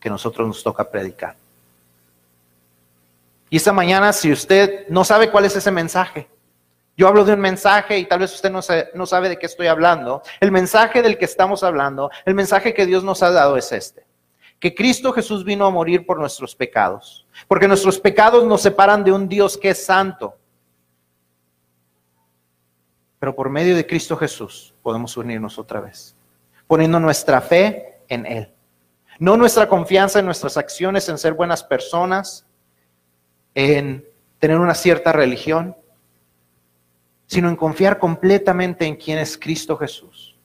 que 0.00 0.10
nosotros 0.10 0.46
nos 0.46 0.62
toca 0.62 0.90
predicar. 0.90 1.36
Y 3.50 3.56
esta 3.56 3.72
mañana, 3.72 4.12
si 4.12 4.32
usted 4.32 4.88
no 4.88 5.04
sabe 5.04 5.30
cuál 5.30 5.44
es 5.44 5.56
ese 5.56 5.70
mensaje, 5.70 6.28
yo 6.96 7.08
hablo 7.08 7.24
de 7.24 7.32
un 7.32 7.40
mensaje 7.40 7.98
y 7.98 8.06
tal 8.06 8.20
vez 8.20 8.32
usted 8.32 8.50
no, 8.50 8.60
no 8.94 9.06
sabe 9.06 9.28
de 9.28 9.38
qué 9.38 9.46
estoy 9.46 9.66
hablando. 9.66 10.22
El 10.38 10.52
mensaje 10.52 11.02
del 11.02 11.18
que 11.18 11.24
estamos 11.24 11.64
hablando, 11.64 12.10
el 12.24 12.34
mensaje 12.34 12.72
que 12.72 12.86
Dios 12.86 13.02
nos 13.02 13.22
ha 13.22 13.30
dado 13.30 13.56
es 13.56 13.72
este. 13.72 14.06
Que 14.60 14.74
Cristo 14.74 15.12
Jesús 15.12 15.44
vino 15.44 15.66
a 15.66 15.70
morir 15.70 16.06
por 16.06 16.18
nuestros 16.18 16.54
pecados. 16.54 17.26
Porque 17.48 17.66
nuestros 17.66 17.98
pecados 17.98 18.44
nos 18.44 18.62
separan 18.62 19.02
de 19.02 19.10
un 19.10 19.28
Dios 19.28 19.58
que 19.58 19.70
es 19.70 19.84
santo. 19.84 20.36
Pero 23.18 23.34
por 23.34 23.50
medio 23.50 23.74
de 23.74 23.86
Cristo 23.86 24.16
Jesús 24.16 24.72
podemos 24.80 25.16
unirnos 25.16 25.58
otra 25.58 25.80
vez. 25.80 26.14
Poniendo 26.68 27.00
nuestra 27.00 27.40
fe 27.40 28.02
en 28.08 28.24
Él. 28.24 28.54
No 29.18 29.36
nuestra 29.36 29.68
confianza 29.68 30.20
en 30.20 30.26
nuestras 30.26 30.56
acciones, 30.56 31.08
en 31.08 31.18
ser 31.18 31.34
buenas 31.34 31.64
personas, 31.64 32.46
en 33.54 34.04
tener 34.38 34.58
una 34.58 34.74
cierta 34.74 35.12
religión 35.12 35.76
sino 37.34 37.48
en 37.48 37.56
confiar 37.56 37.98
completamente 37.98 38.86
en 38.86 38.94
quien 38.94 39.18
es 39.18 39.36
Cristo 39.36 39.76
Jesús, 39.76 40.36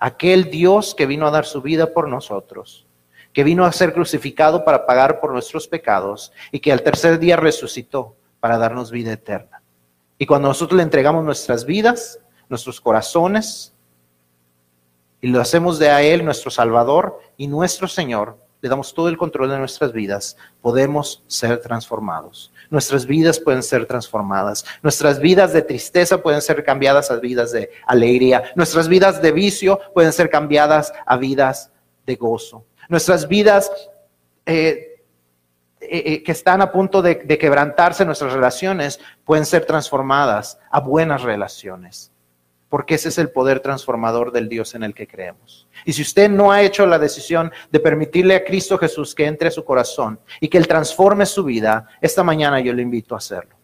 aquel 0.00 0.50
Dios 0.50 0.92
que 0.92 1.06
vino 1.06 1.24
a 1.24 1.30
dar 1.30 1.44
su 1.44 1.62
vida 1.62 1.92
por 1.92 2.08
nosotros, 2.08 2.84
que 3.32 3.44
vino 3.44 3.64
a 3.64 3.70
ser 3.70 3.94
crucificado 3.94 4.64
para 4.64 4.86
pagar 4.86 5.20
por 5.20 5.32
nuestros 5.32 5.68
pecados 5.68 6.32
y 6.50 6.58
que 6.58 6.72
al 6.72 6.82
tercer 6.82 7.20
día 7.20 7.36
resucitó 7.36 8.16
para 8.40 8.58
darnos 8.58 8.90
vida 8.90 9.12
eterna. 9.12 9.62
Y 10.18 10.26
cuando 10.26 10.48
nosotros 10.48 10.76
le 10.76 10.82
entregamos 10.82 11.24
nuestras 11.24 11.64
vidas, 11.64 12.18
nuestros 12.48 12.80
corazones, 12.80 13.72
y 15.20 15.28
lo 15.28 15.40
hacemos 15.40 15.78
de 15.78 15.90
a 15.90 16.02
Él 16.02 16.24
nuestro 16.24 16.50
Salvador 16.50 17.20
y 17.36 17.46
nuestro 17.46 17.86
Señor, 17.86 18.36
le 18.66 18.70
damos 18.70 18.94
todo 18.94 19.08
el 19.08 19.16
control 19.16 19.50
de 19.50 19.58
nuestras 19.58 19.92
vidas, 19.92 20.36
podemos 20.60 21.22
ser 21.28 21.60
transformados. 21.60 22.52
Nuestras 22.68 23.06
vidas 23.06 23.38
pueden 23.38 23.62
ser 23.62 23.86
transformadas. 23.86 24.64
Nuestras 24.82 25.20
vidas 25.20 25.52
de 25.52 25.62
tristeza 25.62 26.20
pueden 26.20 26.42
ser 26.42 26.64
cambiadas 26.64 27.12
a 27.12 27.16
vidas 27.20 27.52
de 27.52 27.70
alegría. 27.86 28.42
Nuestras 28.56 28.88
vidas 28.88 29.22
de 29.22 29.30
vicio 29.30 29.78
pueden 29.94 30.12
ser 30.12 30.30
cambiadas 30.30 30.92
a 31.06 31.16
vidas 31.16 31.70
de 32.06 32.16
gozo. 32.16 32.64
Nuestras 32.88 33.28
vidas 33.28 33.70
eh, 34.44 35.04
eh, 35.80 36.02
eh, 36.04 36.22
que 36.24 36.32
están 36.32 36.60
a 36.60 36.72
punto 36.72 37.02
de, 37.02 37.14
de 37.14 37.38
quebrantarse, 37.38 38.04
nuestras 38.04 38.32
relaciones, 38.32 38.98
pueden 39.24 39.46
ser 39.46 39.64
transformadas 39.64 40.58
a 40.72 40.80
buenas 40.80 41.22
relaciones 41.22 42.10
porque 42.68 42.96
ese 42.96 43.10
es 43.10 43.18
el 43.18 43.30
poder 43.30 43.60
transformador 43.60 44.32
del 44.32 44.48
Dios 44.48 44.74
en 44.74 44.82
el 44.82 44.92
que 44.92 45.06
creemos. 45.06 45.65
Y 45.84 45.92
si 45.92 46.02
usted 46.02 46.30
no 46.30 46.52
ha 46.52 46.62
hecho 46.62 46.86
la 46.86 46.98
decisión 46.98 47.50
de 47.70 47.80
permitirle 47.80 48.34
a 48.34 48.44
Cristo 48.44 48.78
Jesús 48.78 49.14
que 49.14 49.26
entre 49.26 49.48
a 49.48 49.50
su 49.50 49.64
corazón 49.64 50.18
y 50.40 50.48
que 50.48 50.58
Él 50.58 50.66
transforme 50.66 51.26
su 51.26 51.44
vida, 51.44 51.88
esta 52.00 52.22
mañana 52.22 52.60
yo 52.60 52.72
le 52.72 52.82
invito 52.82 53.14
a 53.14 53.18
hacerlo. 53.18 53.55